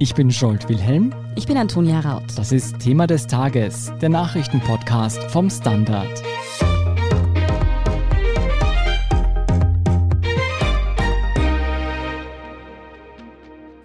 Ich 0.00 0.14
bin 0.14 0.30
Scholt 0.30 0.68
Wilhelm. 0.68 1.12
Ich 1.34 1.48
bin 1.48 1.56
Antonia 1.56 1.98
Raut. 1.98 2.22
Das 2.36 2.52
ist 2.52 2.78
Thema 2.78 3.08
des 3.08 3.26
Tages, 3.26 3.90
der 4.00 4.10
Nachrichtenpodcast 4.10 5.24
vom 5.24 5.50
Standard. 5.50 6.22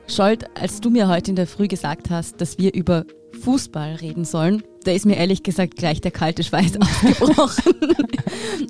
Scholt, 0.08 0.46
als 0.56 0.82
du 0.82 0.92
mir 0.92 1.08
heute 1.08 1.32
in 1.32 1.36
der 1.36 1.48
Früh 1.48 1.68
gesagt 1.68 2.12
hast, 2.12 2.40
dass 2.40 2.60
wir 2.60 2.76
über 2.76 3.06
Fußball 3.42 3.96
reden 3.96 4.24
sollen, 4.24 4.62
da 4.84 4.92
ist 4.92 5.06
mir 5.06 5.16
ehrlich 5.18 5.44
gesagt 5.44 5.76
gleich 5.76 6.02
der 6.02 6.12
kalte 6.12 6.44
Schweiß 6.44 6.74
ausgebrochen. 6.80 7.74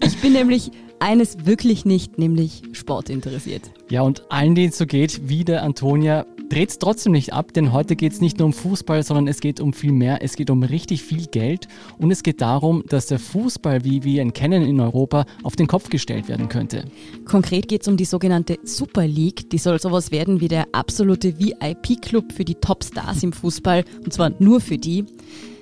ich 0.04 0.18
bin 0.22 0.34
nämlich 0.34 0.72
eines 1.00 1.46
wirklich 1.46 1.86
nicht, 1.86 2.18
nämlich 2.18 2.62
Sport 2.72 3.10
interessiert. 3.10 3.72
Ja, 3.90 4.02
und 4.02 4.24
allen, 4.32 4.56
denen 4.56 4.70
es 4.70 4.78
so 4.78 4.86
geht, 4.86 5.28
wie 5.28 5.44
der 5.44 5.64
Antonia, 5.64 6.26
dreht 6.50 6.70
es 6.70 6.80
trotzdem 6.80 7.14
nicht 7.14 7.34
ab, 7.34 7.54
denn 7.54 7.74
heute 7.74 7.96
geht 7.96 8.14
es 8.14 8.22
nicht 8.22 8.38
nur 8.38 8.46
um 8.46 8.54
Fußball, 8.54 9.04
sondern 9.04 9.28
es 9.28 9.40
geht 9.40 9.60
um 9.60 9.74
viel 9.74 9.92
mehr. 9.92 10.22
Es 10.22 10.36
geht 10.36 10.50
um 10.50 10.64
richtig 10.64 11.02
viel 11.02 11.26
Geld 11.26 11.68
und 11.98 12.12
es 12.12 12.22
geht 12.22 12.42
darum, 12.42 12.84
dass 12.88 13.08
der 13.08 13.20
Fußball, 13.20 13.84
wie 13.84 14.04
wir 14.04 14.22
ihn 14.22 14.34
kennen 14.34 14.64
in 14.64 14.80
Europa, 14.80 15.26
auf 15.42 15.56
den 15.56 15.68
Kopf 15.68 15.90
gestellt 15.90 16.28
werden 16.28 16.50
könnte. 16.50 16.86
Konkret 17.26 17.68
geht 17.68 17.82
es 17.82 17.88
um 17.88 17.98
die 17.98 18.06
sogenannte 18.06 18.60
Super 18.64 19.08
League. 19.08 19.50
Die 19.50 19.58
soll 19.58 19.80
sowas 19.80 20.12
werden 20.12 20.42
wie 20.42 20.48
der 20.48 20.68
absolute 20.74 21.40
VIP-Club 21.40 22.32
für 22.32 22.46
die 22.46 22.56
Top-Stars 22.56 23.24
im 23.24 23.34
Fußball 23.34 23.84
und 24.06 24.14
zwar 24.14 24.32
nur 24.40 24.62
für 24.62 24.78
die. 24.78 25.06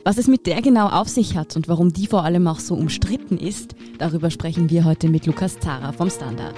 Was 0.04 0.18
es 0.18 0.28
mit 0.28 0.48
der 0.48 0.64
genau 0.64 0.88
auf 0.88 1.08
sich 1.08 1.38
hat 1.38 1.56
und 1.56 1.68
warum 1.68 1.94
die 1.94 2.08
vor 2.08 2.24
allem 2.24 2.48
auch 2.48 2.60
so 2.60 2.74
umstritten 2.74 3.38
ist, 3.38 3.76
darüber 4.00 4.32
sprechen 4.32 4.72
wir 4.72 4.84
heute 4.84 5.08
mit 5.10 5.28
Lukas 5.28 5.60
Zara 5.60 5.92
vom 5.92 6.10
Standard. 6.10 6.56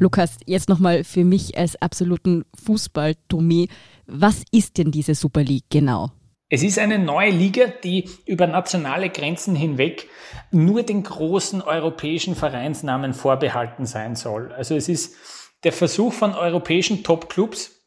Lukas, 0.00 0.36
jetzt 0.46 0.68
nochmal 0.68 1.04
für 1.04 1.24
mich 1.24 1.56
als 1.56 1.80
absoluten 1.80 2.44
Fußball-Dummy. 2.64 3.68
Was 4.06 4.42
ist 4.50 4.78
denn 4.78 4.90
diese 4.90 5.14
Super 5.14 5.44
League 5.44 5.66
genau? 5.70 6.10
Es 6.48 6.64
ist 6.64 6.78
eine 6.78 6.98
neue 6.98 7.30
Liga, 7.30 7.66
die 7.84 8.08
über 8.26 8.48
nationale 8.48 9.08
Grenzen 9.08 9.54
hinweg 9.54 10.08
nur 10.50 10.82
den 10.82 11.04
großen 11.04 11.62
europäischen 11.62 12.34
Vereinsnamen 12.34 13.14
vorbehalten 13.14 13.86
sein 13.86 14.16
soll. 14.16 14.50
Also 14.52 14.74
es 14.74 14.88
ist 14.88 15.14
der 15.62 15.72
Versuch 15.72 16.12
von 16.12 16.34
europäischen 16.34 17.04
Top-Clubs, 17.04 17.77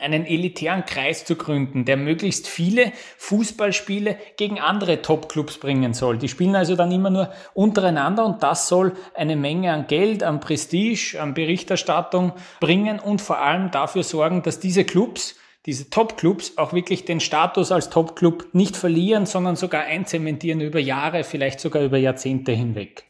einen 0.00 0.26
elitären 0.26 0.84
Kreis 0.86 1.24
zu 1.24 1.36
gründen, 1.36 1.84
der 1.84 1.96
möglichst 1.96 2.48
viele 2.48 2.92
Fußballspiele 3.18 4.16
gegen 4.36 4.60
andere 4.60 5.02
Topclubs 5.02 5.58
bringen 5.58 5.94
soll. 5.94 6.18
Die 6.18 6.28
spielen 6.28 6.56
also 6.56 6.76
dann 6.76 6.92
immer 6.92 7.10
nur 7.10 7.30
untereinander 7.54 8.24
und 8.24 8.42
das 8.42 8.68
soll 8.68 8.94
eine 9.14 9.36
Menge 9.36 9.72
an 9.72 9.86
Geld, 9.86 10.22
an 10.22 10.40
Prestige, 10.40 11.18
an 11.20 11.34
Berichterstattung 11.34 12.32
bringen 12.60 12.98
und 12.98 13.20
vor 13.20 13.38
allem 13.38 13.70
dafür 13.70 14.02
sorgen, 14.02 14.42
dass 14.42 14.60
diese 14.60 14.84
Clubs 14.84 15.36
diese 15.66 15.90
Top-Clubs 15.90 16.54
auch 16.56 16.72
wirklich 16.72 17.04
den 17.04 17.20
Status 17.20 17.70
als 17.70 17.90
Top-Club 17.90 18.48
nicht 18.54 18.76
verlieren, 18.76 19.26
sondern 19.26 19.56
sogar 19.56 19.82
einzementieren 19.82 20.62
über 20.62 20.80
Jahre, 20.80 21.22
vielleicht 21.22 21.60
sogar 21.60 21.82
über 21.82 21.98
Jahrzehnte 21.98 22.52
hinweg. 22.52 23.04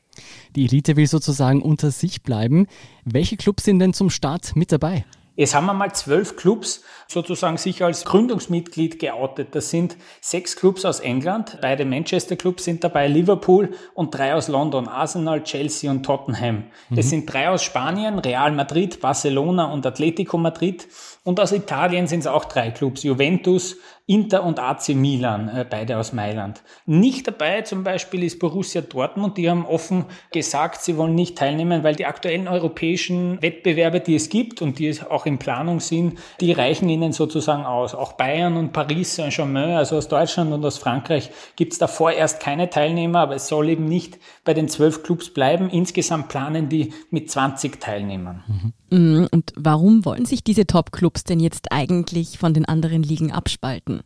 Die 0.57 0.65
Elite 0.65 0.97
will 0.97 1.07
sozusagen 1.07 1.63
unter 1.63 1.93
sich 1.93 2.23
bleiben. 2.23 2.67
Welche 3.05 3.37
Clubs 3.37 3.65
sind 3.65 3.79
denn 3.79 3.93
zum 3.93 4.11
Start 4.11 4.57
mit 4.57 4.73
dabei? 4.73 5.05
Jetzt 5.37 5.55
haben 5.55 5.67
wir 5.67 5.75
mal 5.75 5.93
zwölf 5.93 6.37
Clubs 6.37 6.83
sozusagen 7.09 7.57
sich 7.57 7.83
als 7.83 8.05
Gründungsmitglied 8.05 8.99
geoutet. 8.99 9.55
Das 9.55 9.71
sind 9.71 9.97
sechs 10.21 10.57
Clubs 10.57 10.85
aus 10.85 11.01
England, 11.01 11.59
beide 11.61 11.85
Manchester 11.85 12.37
Clubs 12.37 12.65
sind 12.65 12.85
dabei, 12.85 13.09
Liverpool 13.09 13.71
und 13.95 14.15
drei 14.15 14.35
aus 14.35 14.49
London, 14.49 14.87
Arsenal, 14.89 15.43
Chelsea 15.43 15.91
und 15.91 16.05
Tottenham. 16.05 16.65
Mhm. 16.89 16.99
Es 16.99 17.11
sind 17.11 17.33
drei 17.33 17.49
aus 17.49 17.63
Spanien, 17.63 18.19
Real 18.19 18.53
Madrid, 18.53 19.01
Barcelona 19.01 19.73
und 19.73 19.87
Atletico 19.87 20.37
Madrid. 20.39 20.87
Und 21.25 21.39
aus 21.41 21.53
Italien 21.53 22.07
sind 22.07 22.21
es 22.21 22.27
auch 22.27 22.45
drei 22.45 22.71
Clubs, 22.71 23.03
Juventus, 23.03 23.77
Inter 24.11 24.43
und 24.43 24.59
AC 24.59 24.89
Milan, 24.89 25.47
äh, 25.47 25.65
beide 25.65 25.97
aus 25.97 26.13
Mailand. 26.13 26.65
Nicht 26.85 27.29
dabei 27.29 27.63
zum 27.63 27.85
Beispiel 27.85 28.25
ist 28.25 28.41
Borussia 28.41 28.81
Dortmund, 28.81 29.39
die 29.39 29.49
haben 29.49 29.65
offen 29.65 30.07
gesagt, 30.33 30.83
sie 30.83 30.97
wollen 30.97 31.15
nicht 31.15 31.39
teilnehmen, 31.39 31.85
weil 31.85 31.95
die 31.95 32.07
aktuellen 32.07 32.49
europäischen 32.49 33.41
Wettbewerbe, 33.41 34.01
die 34.01 34.17
es 34.17 34.29
gibt 34.29 34.63
und 34.63 34.81
die 34.81 34.93
auch 35.09 35.27
in 35.27 35.39
Planung 35.39 35.79
sind, 35.79 36.19
die 36.41 36.51
reichen 36.51 36.89
ihnen 36.89 37.13
sozusagen 37.13 37.65
aus. 37.65 37.95
Auch 37.95 38.15
Bayern 38.15 38.57
und 38.57 38.73
Paris 38.73 39.15
Saint-Germain, 39.15 39.77
also 39.77 39.97
aus 39.97 40.09
Deutschland 40.09 40.53
und 40.53 40.65
aus 40.65 40.79
Frankreich, 40.79 41.31
gibt 41.55 41.75
es 41.75 41.79
da 41.79 41.87
vorerst 41.87 42.41
keine 42.41 42.69
Teilnehmer, 42.69 43.21
aber 43.21 43.37
es 43.37 43.47
soll 43.47 43.69
eben 43.69 43.85
nicht 43.85 44.19
bei 44.45 44.55
den 44.55 44.69
zwölf 44.69 45.05
Clubs 45.05 45.33
bleiben. 45.33 45.71
Insgesamt 45.71 46.27
planen 46.27 46.69
die 46.69 46.93
mit 47.11 47.31
20 47.31 47.81
Teilnehmern. 47.81 48.43
Mhm. 48.49 48.73
Und 48.91 49.53
warum 49.57 50.05
wollen 50.05 50.27
sich 50.27 50.43
diese 50.43 50.67
Top-Clubs 50.67 51.25
denn 51.25 51.41
jetzt 51.41 51.71
eigentlich 51.71 52.39
von 52.39 52.55
den 52.55 52.65
anderen 52.65 53.03
Ligen 53.03 53.31
abspalten? 53.33 54.03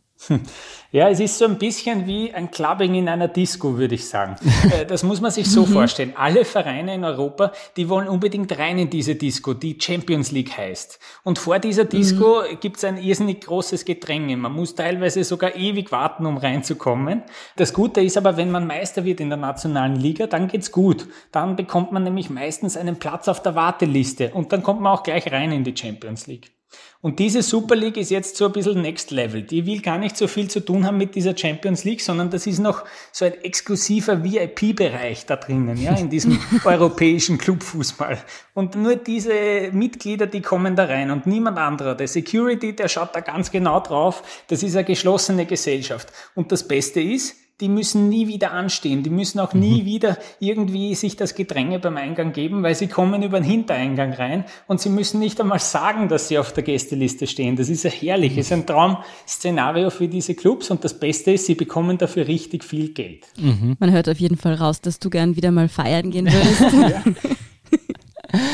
Ja, 0.91 1.09
es 1.09 1.19
ist 1.19 1.37
so 1.37 1.43
ein 1.43 1.57
bisschen 1.57 2.07
wie 2.07 2.33
ein 2.33 2.51
Clubbing 2.51 2.95
in 2.95 3.09
einer 3.09 3.27
Disco, 3.27 3.77
würde 3.77 3.95
ich 3.95 4.07
sagen. 4.07 4.35
Äh, 4.71 4.85
das 4.85 5.03
muss 5.03 5.21
man 5.21 5.29
sich 5.29 5.47
so 5.51 5.65
mhm. 5.65 5.73
vorstellen. 5.73 6.13
Alle 6.15 6.43
Vereine 6.43 6.95
in 6.95 7.03
Europa, 7.03 7.51
die 7.77 7.87
wollen 7.87 8.07
unbedingt 8.07 8.57
rein 8.57 8.79
in 8.79 8.89
diese 8.89 9.13
Disco, 9.13 9.53
die 9.53 9.77
Champions 9.79 10.31
League 10.31 10.57
heißt. 10.57 10.97
Und 11.23 11.37
vor 11.37 11.59
dieser 11.59 11.85
Disco 11.85 12.41
mhm. 12.41 12.59
gibt 12.59 12.77
es 12.77 12.83
ein 12.83 12.97
irrsinnig 12.97 13.41
großes 13.41 13.85
Gedränge. 13.85 14.37
Man 14.37 14.53
muss 14.53 14.73
teilweise 14.73 15.23
sogar 15.23 15.55
ewig 15.55 15.91
warten, 15.91 16.25
um 16.25 16.37
reinzukommen. 16.37 17.23
Das 17.57 17.73
Gute 17.73 18.01
ist 18.01 18.17
aber, 18.17 18.37
wenn 18.37 18.49
man 18.49 18.65
Meister 18.65 19.05
wird 19.05 19.19
in 19.19 19.29
der 19.29 19.37
nationalen 19.37 19.97
Liga, 19.97 20.25
dann 20.25 20.47
geht's 20.47 20.71
gut. 20.71 21.07
Dann 21.31 21.55
bekommt 21.55 21.91
man 21.91 22.03
nämlich 22.03 22.29
meistens 22.29 22.75
einen 22.75 22.97
Platz 22.97 23.27
auf 23.27 23.43
der 23.43 23.53
Warteliste 23.53 24.31
und 24.33 24.51
dann 24.51 24.63
kommt 24.63 24.81
man 24.81 24.93
auch 24.93 25.03
gleich 25.03 25.31
rein 25.31 25.51
in 25.51 25.63
die 25.63 25.75
Champions 25.77 26.25
League. 26.25 26.54
Und 27.01 27.19
diese 27.19 27.43
Super 27.43 27.75
League 27.75 27.97
ist 27.97 28.09
jetzt 28.09 28.35
so 28.35 28.47
ein 28.47 28.51
bisschen 28.51 28.81
Next 28.81 29.11
Level. 29.11 29.43
Die 29.43 29.65
will 29.67 29.79
gar 29.81 29.99
nicht 29.99 30.17
so 30.17 30.27
viel 30.27 30.49
zu 30.49 30.59
tun 30.59 30.87
haben 30.87 30.97
mit 30.97 31.13
dieser 31.13 31.37
Champions 31.37 31.83
League, 31.83 32.01
sondern 32.01 32.31
das 32.31 32.47
ist 32.47 32.57
noch 32.57 32.83
so 33.11 33.25
ein 33.25 33.33
exklusiver 33.43 34.23
VIP-Bereich 34.23 35.27
da 35.27 35.35
drinnen, 35.35 35.77
ja, 35.77 35.95
in 35.95 36.09
diesem 36.09 36.39
europäischen 36.65 37.37
Clubfußball. 37.37 38.17
Und 38.55 38.75
nur 38.75 38.95
diese 38.95 39.69
Mitglieder, 39.71 40.25
die 40.25 40.41
kommen 40.41 40.75
da 40.75 40.85
rein 40.85 41.11
und 41.11 41.27
niemand 41.27 41.59
anderer. 41.59 41.93
Der 41.93 42.07
Security, 42.07 42.75
der 42.75 42.87
schaut 42.87 43.15
da 43.15 43.19
ganz 43.19 43.51
genau 43.51 43.79
drauf. 43.81 44.23
Das 44.47 44.63
ist 44.63 44.75
eine 44.75 44.85
geschlossene 44.85 45.45
Gesellschaft. 45.45 46.11
Und 46.33 46.51
das 46.51 46.67
Beste 46.67 47.01
ist, 47.01 47.35
die 47.61 47.69
müssen 47.69 48.09
nie 48.09 48.27
wieder 48.27 48.51
anstehen. 48.51 49.03
Die 49.03 49.09
müssen 49.09 49.39
auch 49.39 49.53
nie 49.53 49.81
mhm. 49.81 49.85
wieder 49.85 50.17
irgendwie 50.39 50.93
sich 50.95 51.15
das 51.15 51.35
Gedränge 51.35 51.79
beim 51.79 51.95
Eingang 51.95 52.33
geben, 52.33 52.63
weil 52.63 52.75
sie 52.75 52.87
kommen 52.87 53.23
über 53.23 53.39
den 53.39 53.45
Hintereingang 53.45 54.13
rein 54.13 54.45
und 54.67 54.81
sie 54.81 54.89
müssen 54.89 55.19
nicht 55.19 55.39
einmal 55.39 55.59
sagen, 55.59 56.09
dass 56.09 56.27
sie 56.27 56.37
auf 56.37 56.51
der 56.51 56.63
Gästeliste 56.63 57.27
stehen. 57.27 57.55
Das 57.55 57.69
ist 57.69 57.83
ja 57.83 57.89
herrlich. 57.89 58.35
Das 58.35 58.47
ist 58.47 58.51
ein 58.51 58.65
Traum-Szenario 58.65 59.89
für 59.89 60.07
diese 60.07 60.35
Clubs 60.35 60.69
und 60.69 60.83
das 60.83 60.99
Beste 60.99 61.31
ist, 61.31 61.45
sie 61.45 61.55
bekommen 61.55 61.97
dafür 61.97 62.27
richtig 62.27 62.63
viel 62.63 62.89
Geld. 62.93 63.25
Mhm. 63.37 63.77
Man 63.79 63.91
hört 63.91 64.09
auf 64.09 64.19
jeden 64.19 64.37
Fall 64.37 64.55
raus, 64.55 64.81
dass 64.81 64.99
du 64.99 65.09
gern 65.09 65.35
wieder 65.35 65.51
mal 65.51 65.69
feiern 65.69 66.11
gehen 66.11 66.27
würdest. 66.31 66.61
ja. 67.15 67.35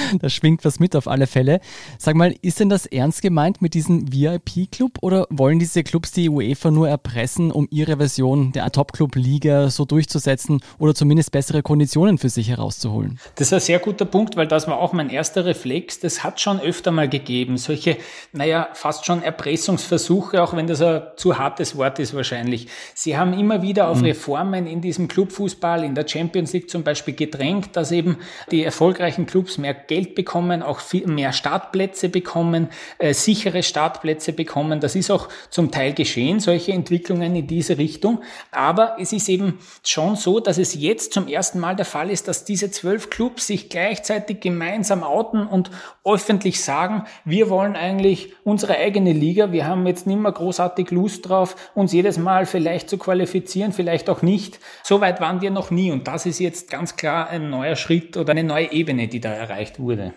da 0.19 0.30
schwingt 0.30 0.66
was 0.66 0.80
mit 0.80 0.96
auf 0.96 1.08
alle 1.08 1.28
Fälle. 1.28 1.59
Sag 1.97 2.16
mal, 2.16 2.34
ist 2.42 2.59
denn 2.59 2.69
das 2.69 2.86
ernst 2.86 3.22
gemeint 3.22 3.62
mit 3.62 3.74
diesem 3.74 4.12
VIP-Club 4.12 5.00
oder 5.02 5.28
wollen 5.30 5.59
diese 5.59 5.84
Clubs 5.84 6.12
die 6.12 6.30
UEFA 6.30 6.72
nur 6.72 6.90
erpressen, 6.90 7.52
um 7.52 7.68
ihre 7.72 7.97
Version 7.97 8.52
der 8.52 8.72
Top-Club-Liga 8.72 9.70
so 9.70 9.86
durchzusetzen 9.86 10.62
oder 10.80 10.96
zumindest 10.96 11.31
bessere 11.31 11.62
Konditionen 11.62 12.18
für 12.18 12.30
sich 12.30 12.50
herauszuholen? 12.50 13.20
Das 13.36 13.47
ist 13.47 13.53
ein 13.53 13.59
sehr 13.59 13.80
guter 13.80 14.06
Punkt, 14.06 14.36
weil 14.36 14.47
das 14.47 14.68
war 14.68 14.80
auch 14.80 14.94
mein 14.94 15.09
erster 15.09 15.46
Reflex. 15.46 16.00
Das 16.00 16.24
hat 16.24 16.40
schon 16.40 16.59
öfter 16.59 16.91
mal 16.91 17.09
gegeben. 17.09 17.58
Solche, 17.58 17.97
naja, 18.34 18.70
fast 18.74 19.06
schon 19.06 19.24
Erpressungsversuche, 19.24 20.41
auch 20.41 20.56
wenn 20.56 20.68
das 20.68 20.81
ein 20.81 21.02
zu 21.16 21.38
hartes 21.38 21.78
Wort 21.78 22.00
ist 22.00 22.16
wahrscheinlich. 22.16 22.68
Sie 22.94 23.18
haben 23.18 23.34
immer 23.34 23.62
wieder 23.62 23.88
auf 23.88 24.00
mhm. 24.00 24.06
Reformen 24.06 24.68
in 24.68 24.81
diesem 24.81 25.08
Clubfußball, 25.08 25.84
in 25.84 25.96
der 25.96 26.08
Champions 26.08 26.53
League 26.53 26.70
zum 26.70 26.84
Beispiel 26.84 27.14
gedrängt, 27.14 27.75
dass 27.75 27.91
eben 27.91 28.18
die 28.52 28.64
erfolgreichen 28.64 29.25
Clubs 29.25 29.58
mehr 29.58 29.71
Geld 29.74 30.16
bekommen, 30.16 30.62
auch 30.64 30.80
viel 30.80 31.08
mehr 31.08 31.34
Startplätze 31.34 32.09
bekommen, 32.09 32.70
äh, 32.98 33.14
sichere 33.14 33.64
Startplätze 33.64 34.34
bekommen. 34.34 34.79
Das 34.79 34.96
ist 34.96 35.12
auch 35.12 35.29
zum 35.50 35.72
Teil 35.72 35.94
geschehen, 35.94 36.40
solche 36.40 36.72
Entwicklungen 36.73 37.35
in 37.35 37.47
diese 37.47 37.78
Richtung. 37.78 38.22
Aber 38.52 38.97
es 39.00 39.14
ist 39.14 39.29
eben 39.29 39.59
schon 39.85 40.16
so, 40.16 40.40
dass 40.40 40.58
es 40.58 40.76
jetzt 40.76 41.14
zum 41.14 41.28
ersten 41.28 41.59
Mal 41.59 41.76
der 41.76 41.85
Fall 41.85 42.09
ist, 42.09 42.28
dass 42.28 42.46
diese 42.46 42.72
zwölf 42.72 43.09
Clubs 43.09 43.47
sich 43.47 43.70
gleichzeitig 43.70 44.41
gemeinsam 44.41 45.03
outen 45.03 45.46
und 45.47 45.72
öffentlich 46.03 46.64
sagen, 46.64 47.06
wir 47.26 47.50
wollen 47.50 47.76
eigentlich 47.76 48.34
unsere 48.44 48.78
eigene 48.78 49.14
Liga. 49.14 49.52
Wir 49.52 49.67
haben 49.67 49.85
jetzt 49.85 50.08
nicht 50.08 50.20
mehr 50.20 50.32
großartig 50.32 50.91
Lust 50.91 51.29
drauf, 51.29 51.56
uns 51.76 51.94
jedes 51.94 52.17
Mal 52.17 52.46
vielleicht 52.46 52.90
zu 52.90 52.97
qualifizieren, 52.97 53.72
vielleicht 53.72 54.09
auch 54.09 54.22
nicht. 54.22 54.59
So 54.84 55.02
weit 55.02 55.22
waren 55.22 55.41
wir 55.41 55.52
noch 55.52 55.72
nie. 55.72 55.91
Und 55.91 56.08
das 56.08 56.26
ist 56.26 56.40
jetzt 56.40 56.70
ganz 56.70 56.96
klar 56.96 57.29
ein 57.29 57.50
neuer 57.50 57.76
Schritt 57.76 58.17
oder 58.17 58.32
eine 58.32 58.44
neue 58.44 58.72
Ebene, 58.72 59.08
die 59.08 59.20
da 59.20 59.32
erreicht 59.32 59.60
wurde. 59.79 60.13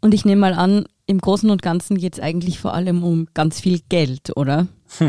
Und 0.00 0.14
ich 0.14 0.24
nehme 0.24 0.40
mal 0.40 0.54
an, 0.54 0.86
im 1.06 1.18
Großen 1.18 1.50
und 1.50 1.60
Ganzen 1.60 1.98
geht 1.98 2.14
es 2.14 2.20
eigentlich 2.20 2.60
vor 2.60 2.72
allem 2.72 3.02
um 3.02 3.26
ganz 3.34 3.60
viel 3.60 3.80
Geld, 3.88 4.36
oder? 4.36 4.68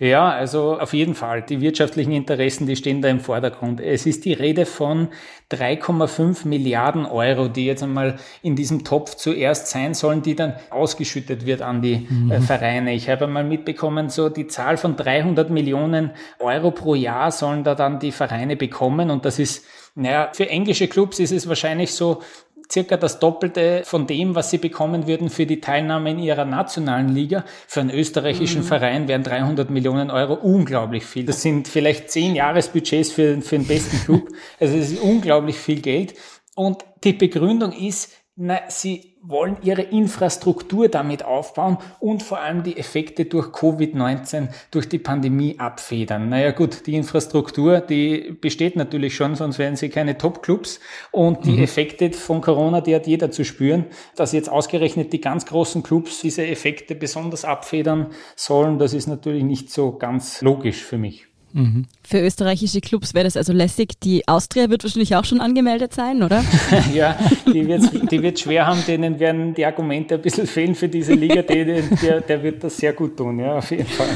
Ja, 0.00 0.28
also 0.28 0.78
auf 0.78 0.94
jeden 0.94 1.16
Fall. 1.16 1.42
Die 1.42 1.60
wirtschaftlichen 1.60 2.12
Interessen, 2.12 2.68
die 2.68 2.76
stehen 2.76 3.02
da 3.02 3.08
im 3.08 3.18
Vordergrund. 3.18 3.80
Es 3.80 4.06
ist 4.06 4.24
die 4.24 4.32
Rede 4.32 4.64
von 4.64 5.08
3,5 5.50 6.46
Milliarden 6.46 7.04
Euro, 7.04 7.48
die 7.48 7.66
jetzt 7.66 7.82
einmal 7.82 8.20
in 8.42 8.54
diesem 8.54 8.84
Topf 8.84 9.16
zuerst 9.16 9.66
sein 9.66 9.94
sollen, 9.94 10.22
die 10.22 10.36
dann 10.36 10.54
ausgeschüttet 10.70 11.46
wird 11.46 11.62
an 11.62 11.82
die 11.82 11.94
äh, 11.94 12.12
mhm. 12.12 12.42
Vereine. 12.42 12.94
Ich 12.94 13.08
habe 13.08 13.24
einmal 13.24 13.42
mitbekommen, 13.42 14.08
so 14.08 14.28
die 14.28 14.46
Zahl 14.46 14.76
von 14.76 14.94
300 14.94 15.50
Millionen 15.50 16.12
Euro 16.38 16.70
pro 16.70 16.94
Jahr 16.94 17.32
sollen 17.32 17.64
da 17.64 17.74
dann 17.74 17.98
die 17.98 18.12
Vereine 18.12 18.54
bekommen 18.54 19.10
und 19.10 19.24
das 19.24 19.40
ist 19.40 19.64
naja, 20.00 20.30
für 20.32 20.48
englische 20.48 20.86
Clubs 20.86 21.18
ist 21.18 21.32
es 21.32 21.48
wahrscheinlich 21.48 21.92
so 21.92 22.22
circa 22.70 22.96
das 22.96 23.18
Doppelte 23.18 23.82
von 23.84 24.06
dem, 24.06 24.34
was 24.34 24.50
sie 24.50 24.58
bekommen 24.58 25.06
würden 25.06 25.30
für 25.30 25.46
die 25.46 25.60
Teilnahme 25.60 26.10
in 26.10 26.18
ihrer 26.18 26.44
nationalen 26.44 27.08
Liga. 27.08 27.44
Für 27.66 27.80
einen 27.80 27.90
österreichischen 27.90 28.62
mhm. 28.62 28.66
Verein 28.66 29.08
wären 29.08 29.22
300 29.22 29.70
Millionen 29.70 30.10
Euro 30.10 30.34
unglaublich 30.34 31.04
viel. 31.04 31.24
Das 31.24 31.42
sind 31.42 31.68
vielleicht 31.68 32.10
zehn 32.10 32.34
Jahresbudgets 32.34 33.10
für, 33.10 33.40
für 33.40 33.58
den 33.58 33.66
besten 33.66 33.98
Club. 34.04 34.28
Also 34.60 34.76
es 34.76 34.92
ist 34.92 35.00
unglaublich 35.00 35.56
viel 35.56 35.80
Geld. 35.80 36.14
Und 36.54 36.84
die 37.04 37.12
Begründung 37.12 37.72
ist, 37.72 38.12
na, 38.36 38.60
sie 38.68 39.17
wollen 39.28 39.58
ihre 39.62 39.82
Infrastruktur 39.82 40.88
damit 40.88 41.24
aufbauen 41.24 41.76
und 42.00 42.22
vor 42.22 42.40
allem 42.40 42.62
die 42.62 42.78
Effekte 42.78 43.26
durch 43.26 43.48
Covid-19, 43.48 44.48
durch 44.70 44.88
die 44.88 44.98
Pandemie 44.98 45.58
abfedern. 45.58 46.30
Naja 46.30 46.50
gut, 46.50 46.86
die 46.86 46.94
Infrastruktur, 46.94 47.80
die 47.80 48.36
besteht 48.40 48.74
natürlich 48.76 49.14
schon, 49.14 49.36
sonst 49.36 49.58
wären 49.58 49.76
sie 49.76 49.90
keine 49.90 50.16
Top-Clubs. 50.16 50.80
Und 51.12 51.44
die 51.44 51.52
mhm. 51.52 51.62
Effekte 51.62 52.12
von 52.12 52.40
Corona, 52.40 52.80
die 52.80 52.94
hat 52.94 53.06
jeder 53.06 53.30
zu 53.30 53.44
spüren. 53.44 53.86
Dass 54.16 54.32
jetzt 54.32 54.48
ausgerechnet 54.48 55.12
die 55.12 55.20
ganz 55.20 55.44
großen 55.44 55.82
Clubs 55.82 56.20
diese 56.20 56.46
Effekte 56.46 56.94
besonders 56.94 57.44
abfedern 57.44 58.08
sollen, 58.34 58.78
das 58.78 58.94
ist 58.94 59.06
natürlich 59.06 59.44
nicht 59.44 59.70
so 59.70 59.92
ganz 59.92 60.40
logisch 60.40 60.82
für 60.82 60.98
mich. 60.98 61.28
Mhm. 61.52 61.86
Für 62.02 62.20
österreichische 62.20 62.80
Clubs 62.80 63.14
wäre 63.14 63.24
das 63.24 63.36
also 63.36 63.52
lässig. 63.52 64.00
Die 64.02 64.26
Austria 64.28 64.70
wird 64.70 64.84
wahrscheinlich 64.84 65.16
auch 65.16 65.24
schon 65.24 65.40
angemeldet 65.40 65.94
sein, 65.94 66.22
oder? 66.22 66.44
ja, 66.94 67.18
die 67.46 67.66
wird, 67.66 68.10
die 68.10 68.22
wird 68.22 68.38
schwer 68.38 68.66
haben, 68.66 68.84
denen 68.86 69.18
werden 69.18 69.54
die 69.54 69.64
Argumente 69.64 70.16
ein 70.16 70.22
bisschen 70.22 70.46
fehlen 70.46 70.74
für 70.74 70.88
diese 70.88 71.14
Liga. 71.14 71.42
Der, 71.42 72.20
der 72.20 72.42
wird 72.42 72.64
das 72.64 72.76
sehr 72.76 72.92
gut 72.92 73.16
tun, 73.16 73.38
ja, 73.38 73.58
auf 73.58 73.70
jeden 73.70 73.86
Fall. 73.86 74.08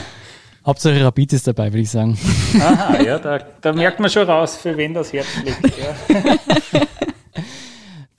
Hauptsache 0.64 1.04
Rapid 1.04 1.32
ist 1.32 1.46
dabei, 1.46 1.72
würde 1.72 1.80
ich 1.80 1.90
sagen. 1.90 2.16
Aha, 2.60 3.02
ja, 3.02 3.18
da, 3.18 3.40
da 3.60 3.72
merkt 3.72 3.98
man 3.98 4.08
schon 4.10 4.28
raus, 4.28 4.56
für 4.56 4.76
wen 4.76 4.94
das 4.94 5.12
Herz 5.12 5.26
liegt. 5.44 5.78
Ja. 5.78 6.82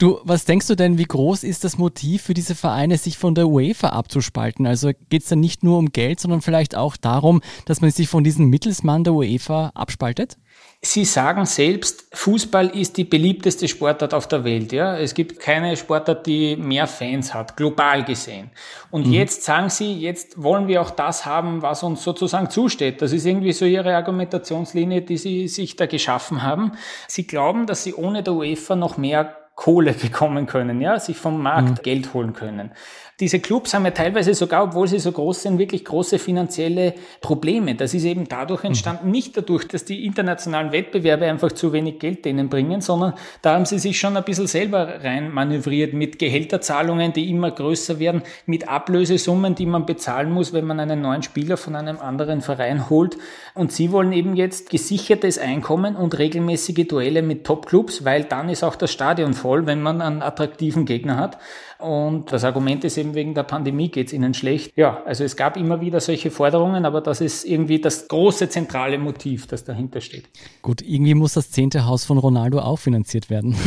Du, 0.04 0.20
was 0.22 0.44
denkst 0.44 0.66
du 0.66 0.74
denn, 0.74 0.98
wie 0.98 1.04
groß 1.04 1.44
ist 1.44 1.64
das 1.64 1.78
Motiv 1.78 2.24
für 2.24 2.34
diese 2.34 2.54
Vereine, 2.54 2.98
sich 2.98 3.16
von 3.16 3.34
der 3.34 3.48
UEFA 3.48 3.88
abzuspalten? 3.88 4.66
Also 4.66 4.90
geht 5.08 5.22
es 5.22 5.30
dann 5.30 5.40
nicht 5.40 5.64
nur 5.64 5.78
um 5.78 5.92
Geld, 5.92 6.20
sondern 6.20 6.42
vielleicht 6.42 6.76
auch 6.76 6.98
darum, 6.98 7.40
dass 7.64 7.80
man 7.80 7.90
sich 7.90 8.06
von 8.06 8.22
diesem 8.22 8.50
Mittelsmann 8.50 9.02
der 9.02 9.14
UEFA 9.14 9.72
abspaltet? 9.74 10.36
Sie 10.82 11.06
sagen 11.06 11.46
selbst, 11.46 12.04
Fußball 12.12 12.66
ist 12.66 12.98
die 12.98 13.04
beliebteste 13.04 13.66
Sportart 13.66 14.12
auf 14.12 14.28
der 14.28 14.44
Welt. 14.44 14.74
Ja, 14.74 14.98
es 14.98 15.14
gibt 15.14 15.40
keine 15.40 15.74
Sportart, 15.74 16.26
die 16.26 16.54
mehr 16.56 16.86
Fans 16.86 17.32
hat, 17.32 17.56
global 17.56 18.04
gesehen. 18.04 18.50
Und 18.90 19.06
mhm. 19.06 19.14
jetzt 19.14 19.44
sagen 19.44 19.70
Sie, 19.70 19.94
jetzt 19.94 20.42
wollen 20.42 20.68
wir 20.68 20.82
auch 20.82 20.90
das 20.90 21.24
haben, 21.24 21.62
was 21.62 21.82
uns 21.82 22.04
sozusagen 22.04 22.50
zusteht. 22.50 23.00
Das 23.00 23.12
ist 23.12 23.24
irgendwie 23.24 23.52
so 23.54 23.64
Ihre 23.64 23.96
Argumentationslinie, 23.96 25.00
die 25.00 25.16
Sie 25.16 25.48
sich 25.48 25.76
da 25.76 25.86
geschaffen 25.86 26.42
haben. 26.42 26.72
Sie 27.08 27.26
glauben, 27.26 27.66
dass 27.66 27.84
Sie 27.84 27.94
ohne 27.94 28.22
der 28.22 28.34
UEFA 28.34 28.76
noch 28.76 28.98
mehr 28.98 29.43
Kohle 29.54 29.92
bekommen 30.02 30.46
können, 30.46 30.80
ja, 30.80 30.98
sich 30.98 31.16
vom 31.16 31.42
Markt 31.42 31.78
mhm. 31.78 31.82
Geld 31.82 32.14
holen 32.14 32.32
können. 32.32 32.72
Diese 33.20 33.38
Clubs 33.38 33.72
haben 33.72 33.84
ja 33.84 33.92
teilweise 33.92 34.34
sogar, 34.34 34.64
obwohl 34.64 34.88
sie 34.88 34.98
so 34.98 35.12
groß 35.12 35.42
sind, 35.42 35.58
wirklich 35.60 35.84
große 35.84 36.18
finanzielle 36.18 36.94
Probleme. 37.20 37.76
Das 37.76 37.94
ist 37.94 38.04
eben 38.04 38.26
dadurch 38.28 38.64
mhm. 38.64 38.68
entstanden, 38.68 39.12
nicht 39.12 39.36
dadurch, 39.36 39.68
dass 39.68 39.84
die 39.84 40.04
internationalen 40.04 40.72
Wettbewerbe 40.72 41.26
einfach 41.26 41.52
zu 41.52 41.72
wenig 41.72 42.00
Geld 42.00 42.24
denen 42.24 42.48
bringen, 42.48 42.80
sondern 42.80 43.14
da 43.40 43.54
haben 43.54 43.66
sie 43.66 43.78
sich 43.78 44.00
schon 44.00 44.16
ein 44.16 44.24
bisschen 44.24 44.48
selber 44.48 45.04
rein 45.04 45.30
manövriert 45.32 45.92
mit 45.92 46.18
Gehälterzahlungen, 46.18 47.12
die 47.12 47.30
immer 47.30 47.52
größer 47.52 48.00
werden, 48.00 48.22
mit 48.46 48.68
Ablösesummen, 48.68 49.54
die 49.54 49.66
man 49.66 49.86
bezahlen 49.86 50.32
muss, 50.32 50.52
wenn 50.52 50.64
man 50.64 50.80
einen 50.80 51.00
neuen 51.00 51.22
Spieler 51.22 51.56
von 51.56 51.76
einem 51.76 52.00
anderen 52.00 52.40
Verein 52.40 52.90
holt. 52.90 53.16
Und 53.54 53.70
sie 53.70 53.92
wollen 53.92 54.12
eben 54.12 54.34
jetzt 54.34 54.70
gesichertes 54.70 55.38
Einkommen 55.38 55.94
und 55.94 56.18
regelmäßige 56.18 56.88
Duelle 56.88 57.22
mit 57.22 57.44
Top-Clubs, 57.44 58.04
weil 58.04 58.24
dann 58.24 58.48
ist 58.48 58.64
auch 58.64 58.74
das 58.74 58.90
Stadion 58.90 59.34
voll, 59.34 59.66
wenn 59.66 59.82
man 59.82 60.02
einen 60.02 60.22
attraktiven 60.22 60.84
Gegner 60.84 61.16
hat. 61.16 61.38
Und 61.78 62.32
das 62.32 62.44
Argument 62.44 62.82
ist 62.84 62.96
eben, 62.96 63.03
wegen 63.12 63.34
der 63.34 63.42
Pandemie 63.42 63.90
geht 63.90 64.06
es 64.06 64.12
ihnen 64.14 64.32
schlecht. 64.32 64.72
Ja, 64.76 65.02
also 65.04 65.24
es 65.24 65.36
gab 65.36 65.58
immer 65.58 65.82
wieder 65.82 66.00
solche 66.00 66.30
Forderungen, 66.30 66.86
aber 66.86 67.02
das 67.02 67.20
ist 67.20 67.44
irgendwie 67.44 67.80
das 67.80 68.08
große 68.08 68.48
zentrale 68.48 68.96
Motiv, 68.96 69.46
das 69.46 69.64
dahinter 69.64 70.00
steht. 70.00 70.30
Gut, 70.62 70.80
irgendwie 70.80 71.14
muss 71.14 71.34
das 71.34 71.50
zehnte 71.50 71.84
Haus 71.84 72.06
von 72.06 72.16
Ronaldo 72.16 72.60
auch 72.60 72.78
finanziert 72.78 73.28
werden. 73.28 73.54